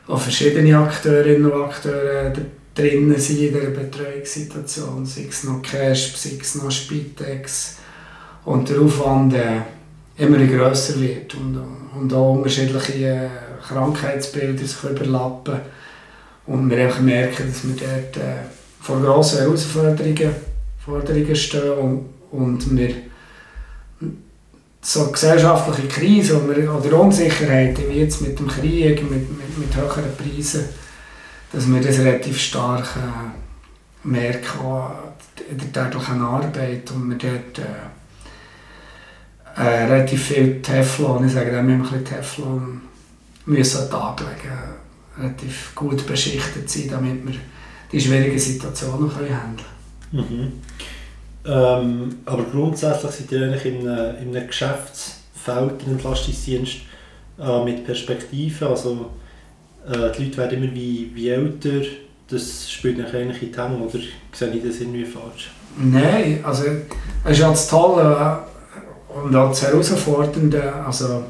wo 0.06 0.12
auch 0.12 0.20
verschiedene 0.20 0.78
Akteurinnen 0.78 1.50
und 1.50 1.62
Akteure 1.62 2.32
drinnen 2.74 3.18
sind 3.18 3.38
in 3.38 3.54
dieser 3.54 3.70
Betreuungssituation, 3.70 5.06
sei 5.06 5.26
es 5.28 5.44
noch 5.44 5.62
Cash, 5.62 6.16
sei 6.16 6.38
es 6.40 6.56
noch 6.56 6.70
Spitex. 6.70 7.76
Und 8.44 8.68
der 8.68 8.80
Aufwand 8.80 9.34
äh, 9.34 9.60
immer 10.18 10.44
grösser 10.44 11.00
wird 11.00 11.34
und, 11.34 11.58
und 11.98 12.12
auch 12.12 12.34
unterschiedliche 12.34 13.06
äh, 13.06 13.28
Krankheitsbilder 13.66 14.66
sich 14.66 14.82
überlappen. 14.84 15.60
Und 16.46 16.68
wir 16.68 16.78
einfach 16.78 17.00
merken, 17.00 17.46
dass 17.48 17.64
wir 17.64 17.74
dort 17.74 18.16
äh, 18.16 18.42
vor 18.80 19.00
grossen 19.00 19.38
Herausforderungen 19.38 20.34
Forderungen 20.84 21.36
stehen 21.36 21.72
und, 21.72 22.04
und 22.30 22.76
wir 22.76 22.94
so 24.82 25.10
gesellschaftliche 25.10 25.88
Krise 25.88 26.42
oder 26.42 27.00
Unsicherheiten, 27.00 27.84
wie 27.88 28.00
jetzt 28.00 28.20
mit 28.20 28.38
dem 28.38 28.46
Krieg, 28.46 29.02
mit, 29.02 29.30
mit, 29.30 29.58
mit 29.58 29.74
höheren 29.74 30.04
Preisen, 30.18 30.64
dass 31.54 31.68
wir 31.68 31.80
das 31.80 31.98
relativ 31.98 32.40
stark 32.40 32.96
äh, 32.96 34.08
merken, 34.08 34.90
in 35.50 35.58
der 35.58 35.72
täglichen 35.72 36.20
Arbeit 36.20 36.90
und 36.90 37.10
wir 37.10 37.18
dort 37.18 37.58
äh, 37.58 37.62
äh, 39.56 39.84
relativ 39.84 40.26
viel 40.26 40.60
Teflon, 40.60 41.26
ich 41.26 41.32
sage 41.32 41.52
dem 41.52 41.68
immer 41.68 41.74
ein 41.76 41.82
bisschen 41.82 42.04
Teflon, 42.04 42.80
müssen 43.46 43.78
an 43.78 43.84
den 43.84 43.90
Tag 43.90 44.20
legen, 44.20 44.58
relativ 45.18 45.74
gut 45.74 46.06
beschichtet 46.06 46.68
sein, 46.68 46.88
damit 46.90 47.26
wir 47.26 47.34
die 47.92 48.00
schwierigen 48.00 48.38
Situationen 48.38 49.10
können 49.10 49.42
handeln 49.42 49.66
können. 50.10 50.26
Mhm. 50.28 50.52
Ähm, 51.46 52.16
aber 52.24 52.42
grundsätzlich 52.44 53.12
seid 53.12 53.32
ihr 53.32 53.42
eigentlich 53.42 53.66
in 53.66 53.88
einem, 53.88 54.16
in 54.16 54.36
einem 54.36 54.46
Geschäftsfeld, 54.46 55.82
im 55.86 55.92
Entlastungsdienst, 55.92 56.76
äh, 57.38 57.64
mit 57.64 57.84
Perspektiven. 57.84 58.68
Also, 58.68 59.10
äh, 59.86 60.12
die 60.16 60.24
Leute 60.24 60.36
werden 60.36 60.62
immer 60.62 60.74
wie, 60.74 61.10
wie 61.14 61.28
älter. 61.28 61.80
Das 62.28 62.70
spielt 62.70 62.98
eigentlich 63.00 63.42
in 63.42 63.52
die 63.52 63.58
Hände, 63.58 63.78
oder 63.78 63.98
sehe 64.32 64.50
ich 64.50 64.62
das 64.62 64.80
irgendwie 64.80 65.04
falsch? 65.04 65.50
Nein, 65.76 66.40
also 66.42 66.64
es 67.24 67.32
ist 67.32 67.38
ja 67.40 67.50
das 67.50 67.68
Tolle 67.68 68.38
und 69.22 69.36
auch 69.36 69.50
das 69.50 69.62
Herausfordernde. 69.62 70.72
Also, 70.86 71.24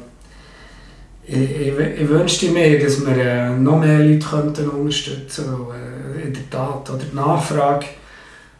ich, 1.27 1.37
ich, 1.37 1.79
ich 1.79 2.09
wünschte 2.09 2.49
mir, 2.49 2.79
dass 2.79 3.05
wir 3.05 3.17
äh, 3.17 3.49
noch 3.49 3.79
mehr 3.79 3.99
Leute 3.99 4.25
könnten 4.25 4.69
unterstützen 4.69 5.45
könnten. 5.45 6.21
Äh, 6.21 6.27
in 6.27 6.33
der 6.33 6.49
Tat, 6.49 6.89
oder 6.89 7.03
die 7.03 7.15
Nachfrage 7.15 7.85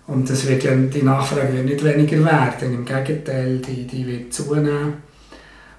und 0.07 0.29
das 0.29 0.47
wird 0.47 0.63
ja, 0.63 0.75
die 0.75 1.01
Nachfrage 1.01 1.53
wird 1.53 1.65
nicht 1.65 1.83
weniger 1.83 2.23
werden, 2.23 2.73
im 2.73 2.85
Gegenteil, 2.85 3.57
die, 3.57 3.87
die 3.87 4.05
wird 4.05 4.33
zunehmen. 4.33 4.93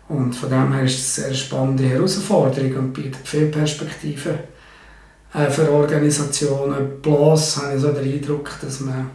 Und 0.09 0.35
von 0.35 0.51
dem 0.51 0.73
her 0.73 0.85
ist 0.85 0.99
es 0.99 1.19
eine 1.19 1.35
sehr 1.35 1.35
spannende 1.35 1.85
Herausforderung 1.85 2.77
und 2.77 2.93
bietet 2.93 3.27
viele 3.27 3.47
Perspektiven 3.47 4.35
äh, 5.35 5.51
für 5.51 5.71
Organisationen. 5.71 7.01
Bloß 7.03 7.63
habe 7.63 7.75
ich 7.75 7.81
so 7.81 7.91
den 7.91 8.13
Eindruck, 8.13 8.51
dass 8.61 8.81
man, 8.81 9.11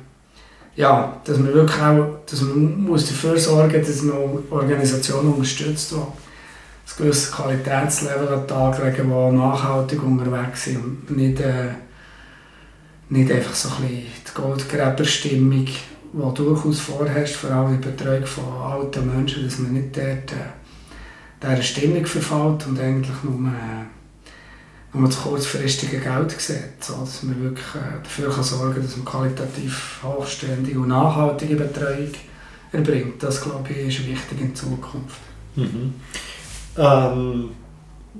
ja, 0.75 1.21
dass 1.23 1.37
man 1.37 1.53
wirklich 1.53 1.81
auch 1.81 2.19
dass 2.29 2.41
man 2.41 2.83
muss 2.83 3.07
dafür 3.07 3.37
sorgen 3.37 3.81
dass 3.81 4.01
man 4.01 4.43
Organisationen 4.49 5.33
unterstützt, 5.33 5.91
die 5.91 5.95
ein 5.95 6.97
gewisses 6.97 7.31
Qualitätslevel 7.31 8.27
an 8.27 8.39
den 8.41 8.47
Tag 8.47 8.83
legen, 8.83 9.09
die 9.09 9.37
nachhaltig 9.37 10.03
unterwegs 10.03 10.65
sind 10.65 10.77
und 10.77 11.17
nicht 11.17 11.39
äh, 11.39 11.69
nicht 13.11 13.31
einfach 13.31 13.53
so 13.53 13.69
ein 13.69 13.87
bisschen 13.87 14.05
die 14.27 14.41
Goldgräberstimmung, 14.41 15.65
die 15.65 16.33
durchaus 16.33 16.79
vorherrscht, 16.79 17.35
vor 17.35 17.51
allem 17.51 17.73
in 17.75 17.81
Betreuung 17.81 18.25
von 18.25 18.45
alten 18.45 19.13
Menschen, 19.13 19.43
dass 19.43 19.59
man 19.59 19.73
nicht 19.73 19.95
dort 19.95 20.31
äh, 20.31 20.60
dieser 21.41 21.61
Stimmung 21.61 22.05
verfällt 22.05 22.67
und 22.67 22.79
eigentlich 22.79 23.23
nur, 23.23 23.49
äh, 23.49 23.85
nur 24.93 25.07
das 25.07 25.21
kurzfristige 25.21 25.99
Geld 25.99 26.31
sieht. 26.31 26.81
So, 26.83 26.97
dass 26.97 27.23
man 27.23 27.41
wirklich 27.41 27.75
äh, 27.75 28.03
dafür 28.03 28.31
kann 28.31 28.43
sorgen 28.43 28.73
kann, 28.73 28.83
dass 28.83 28.97
man 28.97 29.05
qualitativ 29.05 29.99
hochstehende 30.03 30.77
und 30.79 30.89
nachhaltige 30.89 31.55
Betreuung 31.55 32.11
erbringt. 32.71 33.21
Das, 33.23 33.41
glaube 33.41 33.69
ich, 33.71 33.87
ist 33.87 34.07
wichtig 34.07 34.41
in 34.41 34.55
Zukunft. 34.55 35.19
Mhm. 35.55 35.93
Ähm, 36.77 37.49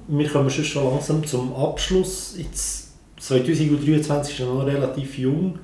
wir 0.08 0.30
kommen 0.30 0.50
schon 0.50 0.84
langsam 0.86 1.26
zum 1.26 1.56
Abschluss. 1.56 2.36
Jetzt 2.38 2.94
2023 3.20 4.34
ist 4.34 4.40
ja 4.40 4.46
noch 4.46 4.66
relativ 4.66 5.18
jung. 5.18 5.60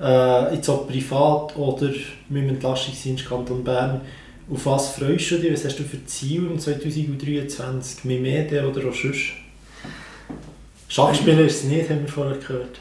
Äh, 0.00 0.54
jetzt 0.54 0.68
auch 0.68 0.86
privat 0.86 1.56
oder 1.56 1.88
mit 2.28 2.42
dem 2.42 2.48
Entlastungsdienst 2.50 3.26
Kanton 3.26 3.62
Bern. 3.62 4.00
Auf 4.50 4.66
was 4.66 4.90
freust 4.90 5.30
du 5.30 5.38
dich? 5.38 5.52
Was 5.52 5.64
hast 5.64 5.78
du 5.78 5.84
für 5.84 6.04
Ziele 6.04 6.48
im 6.48 6.58
2023? 6.58 8.04
Mit 8.04 8.20
Medien 8.20 8.66
oder 8.66 8.88
auch 8.88 8.94
sonst? 8.94 9.32
Schachspieler 10.88 11.46
ist 11.46 11.56
es 11.56 11.64
nicht, 11.64 11.88
haben 11.88 12.02
wir 12.02 12.08
vorher 12.08 12.36
gehört. 12.36 12.78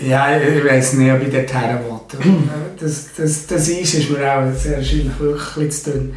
Ja, 0.00 0.38
ich 0.38 0.64
weiß 0.64 0.94
nicht, 0.94 1.12
ob 1.12 1.22
ich 1.22 1.32
dort 1.32 1.54
her 1.54 1.80
will. 1.84 2.32
Das, 2.78 3.10
das, 3.16 3.46
das 3.46 3.68
ist, 3.68 3.94
ist 3.94 4.10
mir 4.10 4.18
auch 4.18 4.52
sehr 4.52 4.78
wahrscheinlich 4.78 5.18
wirklich 5.18 5.72
zu 5.72 5.92
tun. 5.92 6.16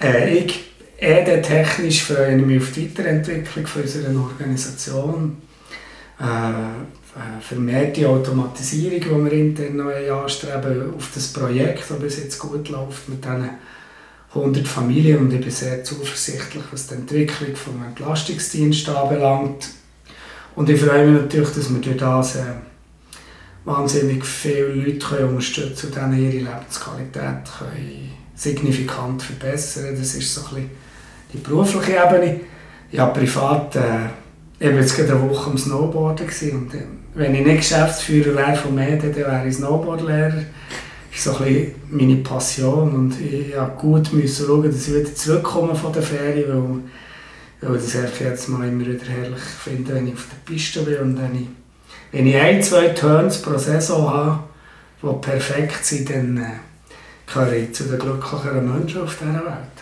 Äh, 0.00 0.38
ich, 0.38 0.60
eher 0.96 1.42
technisch 1.42 2.04
freue 2.04 2.36
ich 2.36 2.44
mich 2.44 2.62
auf 2.62 2.72
die 2.72 2.88
Weiterentwicklung 2.88 3.66
unserer 3.76 4.20
Organisation 4.20 5.36
äh, 6.20 7.40
vermehrte 7.40 8.08
Automatisierung, 8.08 9.00
die 9.00 9.30
wir 9.30 9.32
intern 9.32 9.76
noch 9.76 10.22
anstreben, 10.22 10.94
auf 10.94 11.10
das 11.14 11.32
Projekt, 11.32 11.90
das 11.90 11.98
bis 11.98 12.18
jetzt 12.22 12.38
gut 12.38 12.68
läuft, 12.68 13.08
mit 13.08 13.24
diesen 13.24 13.50
100 14.34 14.66
Familien. 14.66 15.18
Und 15.18 15.32
ich 15.32 15.40
bin 15.40 15.50
sehr 15.50 15.82
zuversichtlich, 15.84 16.62
was 16.70 16.86
die 16.88 16.94
Entwicklung 16.94 17.52
des 17.52 17.60
Entlastungsdienstes 17.88 18.94
anbelangt. 18.94 19.68
Und 20.56 20.68
ich 20.68 20.80
freue 20.80 21.06
mich 21.06 21.22
natürlich, 21.22 21.50
dass 21.50 21.70
wir 21.72 21.80
durch 21.80 21.96
das 21.96 22.36
äh, 22.36 22.42
wahnsinnig 23.64 24.24
viele 24.24 24.66
Leute 24.66 24.98
können 24.98 25.28
unterstützen 25.28 25.92
können 25.92 26.12
und 26.12 26.18
ihre 26.18 26.44
Lebensqualität 26.44 27.44
können 27.58 28.10
signifikant 28.34 29.22
verbessern 29.22 29.94
Das 29.96 30.14
ist 30.14 30.34
so 30.34 30.40
ein 30.40 30.46
bisschen 30.46 30.70
die 31.32 31.38
berufliche 31.38 31.92
Ebene. 31.92 32.40
Ja, 32.90 33.06
privat 33.06 33.76
äh, 33.76 33.80
ich 34.58 34.68
war 34.68 34.74
jetzt 34.74 34.96
gerade 34.96 35.12
eine 35.12 35.30
Woche 35.30 35.50
am 35.50 35.58
Snowboarden 35.58 36.26
und 36.52 36.74
äh, 36.74 36.82
wenn 37.14 37.34
ich 37.34 37.46
nicht 37.46 37.58
Geschäftsführer 37.58 38.34
wäre 38.36 38.56
von 38.56 38.74
Medien, 38.74 39.00
dann 39.00 39.16
wäre 39.16 39.48
ich 39.48 39.56
Snowboardlehrer. 39.56 40.44
Ist 41.12 41.24
so 41.24 41.36
ein 41.38 41.74
meine 41.90 42.16
Passion 42.16 42.94
und 42.94 43.20
ich 43.20 43.54
musste 43.54 43.76
gut 43.76 44.08
schauen, 44.28 44.62
dass 44.62 44.88
ich 44.88 44.94
wieder 44.94 45.14
zurückkomme 45.14 45.74
von 45.74 45.92
der 45.92 46.02
Ferien, 46.02 46.84
weil, 47.60 47.70
weil 47.70 47.78
das 47.78 47.94
ich 47.94 48.48
mal 48.48 48.68
immer 48.68 48.86
wieder 48.86 49.04
herrlich 49.04 49.40
finde, 49.40 49.94
wenn 49.94 50.06
ich 50.06 50.14
auf 50.14 50.28
der 50.30 50.52
Piste 50.52 50.82
bin 50.82 50.98
und 50.98 51.18
wenn 51.20 51.34
ich, 51.34 51.48
wenn 52.12 52.26
ich 52.26 52.36
ein, 52.36 52.62
zwei 52.62 52.88
Turns 52.88 53.42
pro 53.42 53.58
Saison 53.58 54.08
habe, 54.08 54.40
die 55.02 55.20
perfekt 55.20 55.84
sind, 55.84 56.10
dann 56.10 56.36
äh, 56.38 57.32
gehöre 57.32 57.54
ich 57.54 57.72
zu 57.72 57.84
den 57.84 57.98
glücklicheren 57.98 58.72
Menschen 58.72 59.02
auf 59.02 59.18
dieser 59.18 59.44
Welt. 59.44 59.76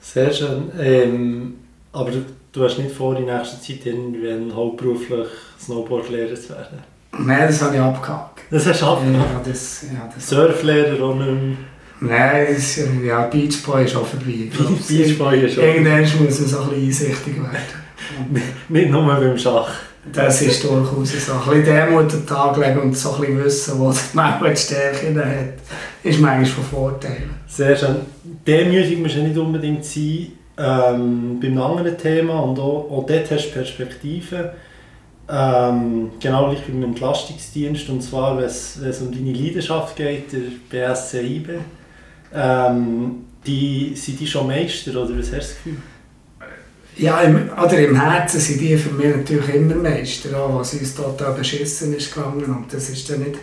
Sehr 0.00 0.32
schön. 0.32 0.70
Ähm, 0.78 1.54
aber 1.92 2.12
Du 2.52 2.62
hast 2.64 2.76
nicht 2.76 2.94
vor, 2.94 3.16
in 3.16 3.24
nächster 3.24 3.58
Zeit 3.62 3.86
irgendwann 3.86 4.54
hauptberuflich 4.54 5.28
Snowboardlehrer 5.58 6.34
zu 6.34 6.50
werden? 6.50 6.91
Nein, 7.18 7.46
das 7.46 7.62
habe 7.62 7.74
ich 7.76 7.80
abgehakt. 7.80 8.40
Das 8.50 8.66
hast 8.66 8.82
du 8.82 8.86
abgehakt? 8.86 9.30
Ja, 9.32 9.40
das, 9.44 9.82
ja, 9.82 10.10
das 10.14 10.28
Surflehrer 10.28 11.02
auch 11.02 11.14
nicht 11.14 11.26
mehr? 11.26 11.56
Nein, 12.00 12.46
das, 12.54 12.80
ja, 13.04 13.26
Beachboy 13.26 13.84
ist 13.84 13.96
auch 13.96 14.06
vorbei. 14.06 14.50
Beachboy 14.88 15.40
ist 15.44 15.58
auch 15.58 15.62
Irgendwann 15.62 16.00
muss 16.00 16.14
man 16.14 16.30
so 16.30 16.58
ein 16.60 16.68
bisschen 16.68 16.84
einsichtig 16.84 17.36
werden. 17.36 18.42
nicht 18.68 18.90
nur 18.90 19.06
beim 19.06 19.38
Schach. 19.38 19.70
Das 20.12 20.42
ist 20.42 20.64
durchaus 20.64 21.12
so. 21.26 21.32
Ein 21.32 21.62
bisschen 21.62 21.64
Demut 21.64 22.02
an 22.02 22.08
den 22.08 22.26
Tag 22.26 22.56
legen 22.56 22.80
und 22.80 22.96
so 22.96 23.14
ein 23.14 23.20
bisschen 23.20 23.44
wissen, 23.44 23.78
wo 23.78 23.94
man 24.14 24.40
die 24.44 24.56
Stärke 24.56 25.14
hat, 25.14 25.54
ist 26.02 26.20
manchmal 26.20 26.44
von 26.44 26.64
Vorteil. 26.64 27.22
Sehr 27.46 27.76
schön. 27.76 27.96
Demütig 28.44 28.98
muss 28.98 29.14
ja 29.14 29.22
nicht 29.22 29.38
unbedingt 29.38 29.84
sein, 29.84 30.32
ähm, 30.58 31.38
beim 31.40 31.58
anderen 31.58 31.96
Thema 31.96 32.40
und 32.40 32.58
auch, 32.58 32.90
auch 32.90 33.06
dort 33.06 33.30
hast 33.30 33.48
du 33.48 33.52
Perspektiven. 33.52 34.50
Ähm, 35.28 36.10
genau 36.20 36.52
wie 36.52 36.72
beim 36.72 36.82
Entlastungsdienst 36.82 37.88
und 37.88 38.02
zwar, 38.02 38.36
wenn 38.36 38.44
es 38.44 39.00
um 39.00 39.12
deine 39.12 39.32
Leidenschaft 39.32 39.96
geht, 39.96 40.32
der 40.32 40.40
BSC 40.68 41.20
IB. 41.20 41.50
Ähm, 42.34 43.24
die, 43.46 43.94
sind 43.94 44.20
die 44.20 44.26
schon 44.26 44.46
Meister 44.46 44.90
oder 44.92 45.18
was 45.18 45.26
hast 45.26 45.32
du 45.32 45.36
das 45.36 45.48
Gefühl? 45.48 45.76
Ja, 46.96 47.20
im, 47.20 47.50
oder 47.50 47.78
im 47.78 47.98
Herzen 47.98 48.38
sind 48.38 48.60
die 48.60 48.76
für 48.76 48.90
mich 48.90 49.16
natürlich 49.16 49.54
immer 49.54 49.74
Meister, 49.76 50.38
auch 50.38 50.58
was 50.58 50.74
uns 50.74 50.94
total 50.94 51.32
beschissen 51.32 51.94
ist 51.94 52.14
gegangen 52.14 52.44
und 52.44 52.72
das 52.72 52.90
ist 52.90 53.08
dann 53.08 53.20
nicht, 53.20 53.38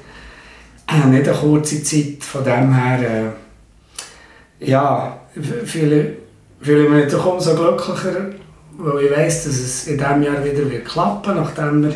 äh, 0.87 1.07
nicht 1.07 1.27
eine 1.27 1.37
kurze 1.37 1.81
Zeit, 1.83 2.23
von 2.23 2.43
dem 2.43 2.73
her, 2.73 3.33
äh, 4.59 4.69
ja, 4.69 5.19
viele 5.65 6.17
fühle 6.61 6.83
ich 6.83 6.89
mich 6.89 7.03
natürlich 7.05 7.25
umso 7.25 7.55
glücklicher, 7.55 8.31
weil 8.79 9.05
ich 9.05 9.11
weiss, 9.11 9.43
dass 9.43 9.57
es 9.57 9.87
in 9.87 9.97
diesem 9.97 10.23
Jahr 10.23 10.43
wieder 10.43 10.69
wird 10.69 10.85
klappen 10.85 11.35
nachdem 11.35 11.83
wir 11.83 11.93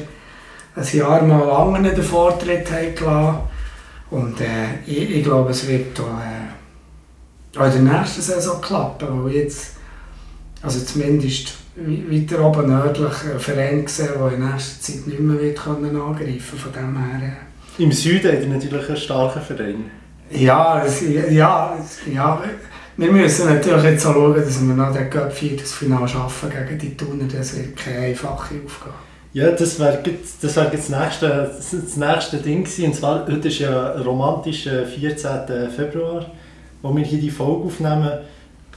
ein 0.76 0.98
Jahr 0.98 1.22
mal 1.22 1.50
anderen 1.50 1.96
den 1.96 2.04
Vortritt 2.04 2.72
haben 2.72 2.96
gelassen. 2.96 3.40
Und 4.10 4.42
äh, 4.42 4.76
ich, 4.86 5.18
ich, 5.18 5.24
glaube, 5.24 5.52
es 5.52 5.68
wird 5.68 6.00
auch, 6.00 6.20
äh, 6.20 7.60
auch 7.60 7.76
in 7.76 7.86
der 7.86 8.00
nächsten 8.00 8.22
Saison 8.22 8.62
klappen, 8.62 9.24
weil 9.24 9.34
jetzt, 9.34 9.76
also 10.62 10.80
zumindest 10.82 11.56
weiter 11.76 12.44
oben 12.46 12.68
nördlich 12.68 13.14
einen 13.24 13.40
Verein 13.40 13.86
gesehen, 13.86 14.10
der 14.20 14.32
in 14.34 14.52
nächster 14.52 14.82
Zeit 14.82 15.08
nicht 15.08 15.20
mehr 15.20 15.40
wird 15.40 15.58
können 15.58 16.00
angreifen 16.00 16.60
Von 16.60 16.72
dem 16.72 16.98
her, 16.98 17.22
äh. 17.28 17.82
Im 17.82 17.92
Süden 17.92 18.32
hat 18.32 18.42
er 18.42 18.48
natürlich 18.48 18.88
einen 18.88 18.98
starken 18.98 19.42
Verein. 19.42 19.86
Ja, 20.30 20.84
ja, 21.30 21.78
ja, 22.12 22.44
wir 22.98 23.12
müssen 23.12 23.48
natürlich 23.48 23.84
jetzt 23.84 24.06
auch 24.06 24.14
schauen, 24.14 24.36
dass 24.36 24.62
wir 24.62 24.74
noch 24.74 24.94
den 24.94 25.10
Cup-Viertelfinale 25.10 26.08
schaffen 26.08 26.50
gegen 26.50 26.80
die 26.80 26.96
Tuner. 26.96 27.26
Das 27.32 27.56
wird 27.58 27.76
keine 27.76 28.08
einfache 28.08 28.56
Aufgabe. 28.66 28.96
Ja, 29.34 29.50
das 29.50 29.80
wäre 29.80 30.04
das 30.42 30.56
wär 30.56 30.66
das, 30.66 30.90
nächste, 30.90 31.52
das 31.58 31.98
nächste 31.98 32.38
Ding 32.38 32.64
gewesen. 32.64 32.86
Und 32.86 32.96
zwar, 32.96 33.26
heute 33.26 33.48
ist 33.48 33.60
ja 33.60 33.94
romantischer 33.94 34.86
14. 34.86 35.72
Februar, 35.76 36.26
wo 36.84 36.96
wir 36.96 37.04
hier 37.04 37.20
die 37.20 37.32
Folge 37.32 37.66
aufnehmen. 37.66 38.12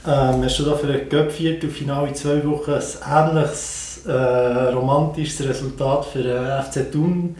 Ähm, 0.07 0.43
hast 0.43 0.59
du 0.59 0.63
da 0.63 0.75
für 0.75 0.87
ein 0.87 1.09
Cup-Viertelfinale 1.09 2.07
in 2.07 2.15
zwei 2.15 2.43
Wochen 2.45 2.71
ein 2.71 3.29
ähnliches 3.29 4.01
äh, 4.07 4.11
romantisches 4.11 5.47
Resultat 5.47 6.05
für 6.05 6.23
äh, 6.23 6.63
FC 6.63 6.91
Thun 6.91 7.35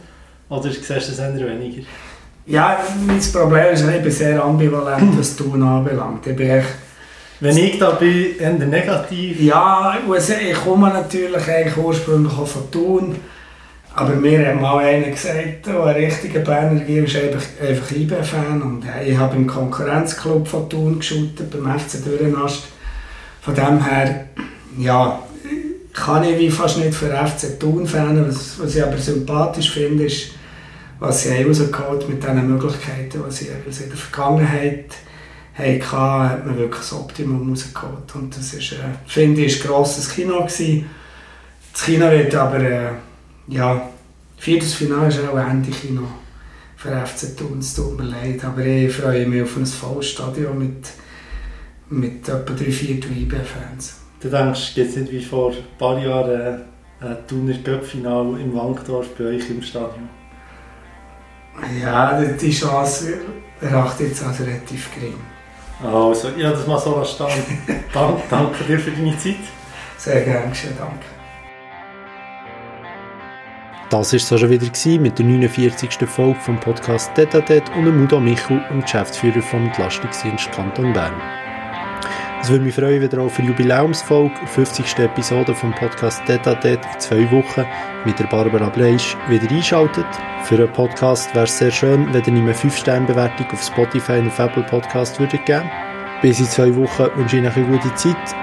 oder 0.48 0.62
siehst 0.62 0.88
du 0.88 0.94
es 0.94 1.18
eher 1.18 1.34
weniger? 1.34 1.82
Ja, 2.48 2.78
mein 3.06 3.20
Problem 3.20 3.74
ist, 3.74 3.86
ich 3.86 4.02
bin 4.02 4.10
sehr 4.10 4.42
ambivalent, 4.42 5.18
was 5.18 5.36
Thun 5.36 5.62
anbelangt. 5.62 6.26
Ich 6.26 6.34
bin 6.34 6.48
echt 6.48 6.68
Wenn 7.40 7.58
ich 7.58 7.78
da 7.78 7.90
bin, 7.90 8.38
eher 8.38 8.52
negativ. 8.54 9.38
Ja, 9.38 9.98
ich 10.10 10.54
komme 10.64 10.88
natürlich 10.88 11.46
eigentlich 11.46 11.76
ursprünglich 11.76 12.32
auch 12.32 12.46
von 12.46 12.70
Thun. 12.70 13.16
Aber 13.94 14.14
mir 14.14 14.48
hat 14.48 14.60
mal 14.60 14.78
einer 14.78 15.10
gesagt, 15.10 15.66
der 15.66 15.84
ein 15.84 15.96
richtiger 15.96 16.40
Berner 16.40 16.80
Gier 16.80 17.04
ist 17.04 17.16
einfach, 17.16 17.42
einfach 17.60 17.90
IB-Fan. 17.90 18.62
Und 18.62 18.84
ich 19.06 19.18
habe 19.18 19.36
im 19.36 19.46
Konkurrenzclub 19.46 20.48
von 20.48 20.70
Thun 20.70 21.00
geschaut, 21.00 21.50
beim 21.50 21.78
FC 21.78 22.02
Dürrenast. 22.02 22.62
Von 23.42 23.54
dem 23.54 23.84
her, 23.84 24.24
ja, 24.78 25.22
kann 25.92 26.24
ich 26.24 26.38
wie 26.38 26.50
fast 26.50 26.78
nicht 26.78 26.94
für 26.94 27.10
FC 27.10 27.60
Thun 27.60 27.86
fan. 27.86 28.26
Was, 28.26 28.58
was 28.58 28.74
ich 28.74 28.82
aber 28.82 28.96
sympathisch 28.96 29.70
finde, 29.70 30.04
ist, 30.04 30.37
was 31.00 31.22
sie 31.22 31.42
rausgeholt 31.42 32.08
mit 32.08 32.22
diesen 32.22 32.48
Möglichkeiten, 32.48 33.22
die 33.26 33.32
sie 33.32 33.46
in 33.48 33.88
der 33.88 33.96
Vergangenheit 33.96 34.94
hatten, 35.56 36.30
hat 36.30 36.46
man 36.46 36.56
wirklich 36.56 36.80
das 36.80 36.92
Optimum 36.92 37.50
rausgeholt. 37.50 38.14
Und 38.14 38.36
das 38.36 38.54
ist, 38.54 38.72
äh, 38.72 38.76
finde 39.06 39.42
ich, 39.42 39.60
ein 39.60 39.68
grosses 39.68 40.08
Kino 40.08 40.38
gewesen. 40.38 40.88
Das 41.72 41.84
Kino 41.84 42.10
wird 42.10 42.34
aber... 42.34 42.60
Äh, 42.60 42.90
ja, 43.48 43.88
viertes 44.36 44.74
Finale 44.74 45.08
ist 45.08 45.20
auch 45.26 45.36
Ende 45.36 45.70
Kino 45.70 46.02
für 46.76 46.90
FC 46.90 47.36
Thun. 47.36 47.58
Es 47.58 47.74
tut 47.74 47.98
mir 47.98 48.04
leid, 48.04 48.44
aber 48.44 48.64
ich 48.64 48.92
freue 48.92 49.26
mich 49.26 49.42
auf 49.42 49.56
ein 49.56 49.66
volles 49.66 50.20
mit, 50.54 50.88
mit 51.88 52.28
etwa 52.28 52.52
drei 52.52 52.70
Viertel 52.70 53.16
IB-Fans. 53.16 54.00
Du 54.20 54.28
denkst, 54.28 54.74
geht 54.74 54.88
es 54.88 54.96
nicht 54.96 55.12
wie 55.12 55.22
vor 55.22 55.52
ein 55.52 55.78
paar 55.78 55.98
Jahren 55.98 56.62
ein 57.00 57.16
Thuner 57.26 57.56
Cup-Final 57.58 58.40
im 58.40 58.54
Wankdorf 58.54 59.14
bei 59.16 59.24
euch 59.24 59.48
im 59.50 59.62
Stadion? 59.62 60.17
Ja, 61.80 62.20
die 62.20 62.50
Chance 62.50 63.18
erachte 63.60 64.04
ich 64.04 64.10
jetzt 64.10 64.24
als 64.24 64.40
relativ 64.40 64.94
gering. 64.94 65.18
Also, 65.82 66.28
ja, 66.36 66.50
das 66.50 66.66
mal 66.66 66.78
so 66.78 67.04
stehen. 67.04 67.44
danke, 67.92 68.22
danke 68.28 68.64
dir 68.64 68.78
für 68.78 68.90
deine 68.90 69.16
Zeit. 69.18 69.36
Sehr 69.96 70.22
gerne, 70.22 70.52
danke. 70.78 71.04
Das 73.90 74.12
war 74.12 74.16
es 74.18 74.28
schon 74.28 74.50
wieder 74.50 75.00
mit 75.00 75.18
der 75.18 75.24
49. 75.24 75.90
Folge 76.06 76.38
vom 76.40 76.60
Podcast 76.60 77.10
Detatet 77.16 77.64
und 77.74 77.86
dem 77.86 78.00
Mudo 78.00 78.20
Michel, 78.20 78.60
dem 78.70 78.82
Geschäftsführer 78.82 79.40
vom 79.40 79.64
Entlastungsdienst 79.66 80.52
Kanton 80.52 80.92
Bern. 80.92 81.14
Es 82.40 82.50
würde 82.50 82.64
mich 82.64 82.74
freuen, 82.74 83.00
wenn 83.00 83.10
ihr 83.10 83.18
auch 83.18 83.30
für 83.30 83.42
die 83.42 83.48
Jubiläumsfolge, 83.48 84.34
50. 84.46 84.98
Episode 84.98 85.54
vom 85.54 85.74
Podcast 85.74 86.20
Detatet 86.28 86.80
in 86.84 87.00
zwei 87.00 87.30
Wochen 87.32 87.64
mit 88.08 88.18
der 88.18 88.24
Barbara 88.24 88.70
Bleisch 88.70 89.16
wieder 89.28 89.50
einschaltet. 89.50 90.06
Für 90.44 90.54
einen 90.54 90.72
Podcast 90.72 91.34
wäre 91.34 91.44
es 91.44 91.58
sehr 91.58 91.70
schön, 91.70 92.06
wenn 92.14 92.24
ihr 92.24 92.42
eine 92.42 92.54
5-Sterne-Bewertung 92.54 93.46
auf 93.52 93.62
Spotify 93.62 94.12
und 94.12 94.28
auf 94.28 94.38
Apple 94.38 94.62
Podcast 94.62 95.20
würdet 95.20 95.44
geben. 95.44 95.70
Bis 96.22 96.40
in 96.40 96.46
zwei 96.46 96.74
Wochen 96.74 97.10
wünsche 97.16 97.36
ich 97.36 97.46
euch 97.46 97.56
eine 97.56 97.66
gute 97.66 97.94
Zeit. 97.96 98.34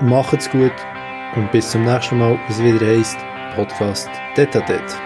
Macht's 0.00 0.50
gut 0.50 0.72
und 1.36 1.52
bis 1.52 1.70
zum 1.70 1.84
nächsten 1.84 2.18
Mal, 2.18 2.38
bis 2.46 2.56
es 2.58 2.64
wieder 2.64 2.86
heisst 2.86 3.18
Podcast 3.54 4.08
Tete 4.34 4.64
Tete. 4.64 5.05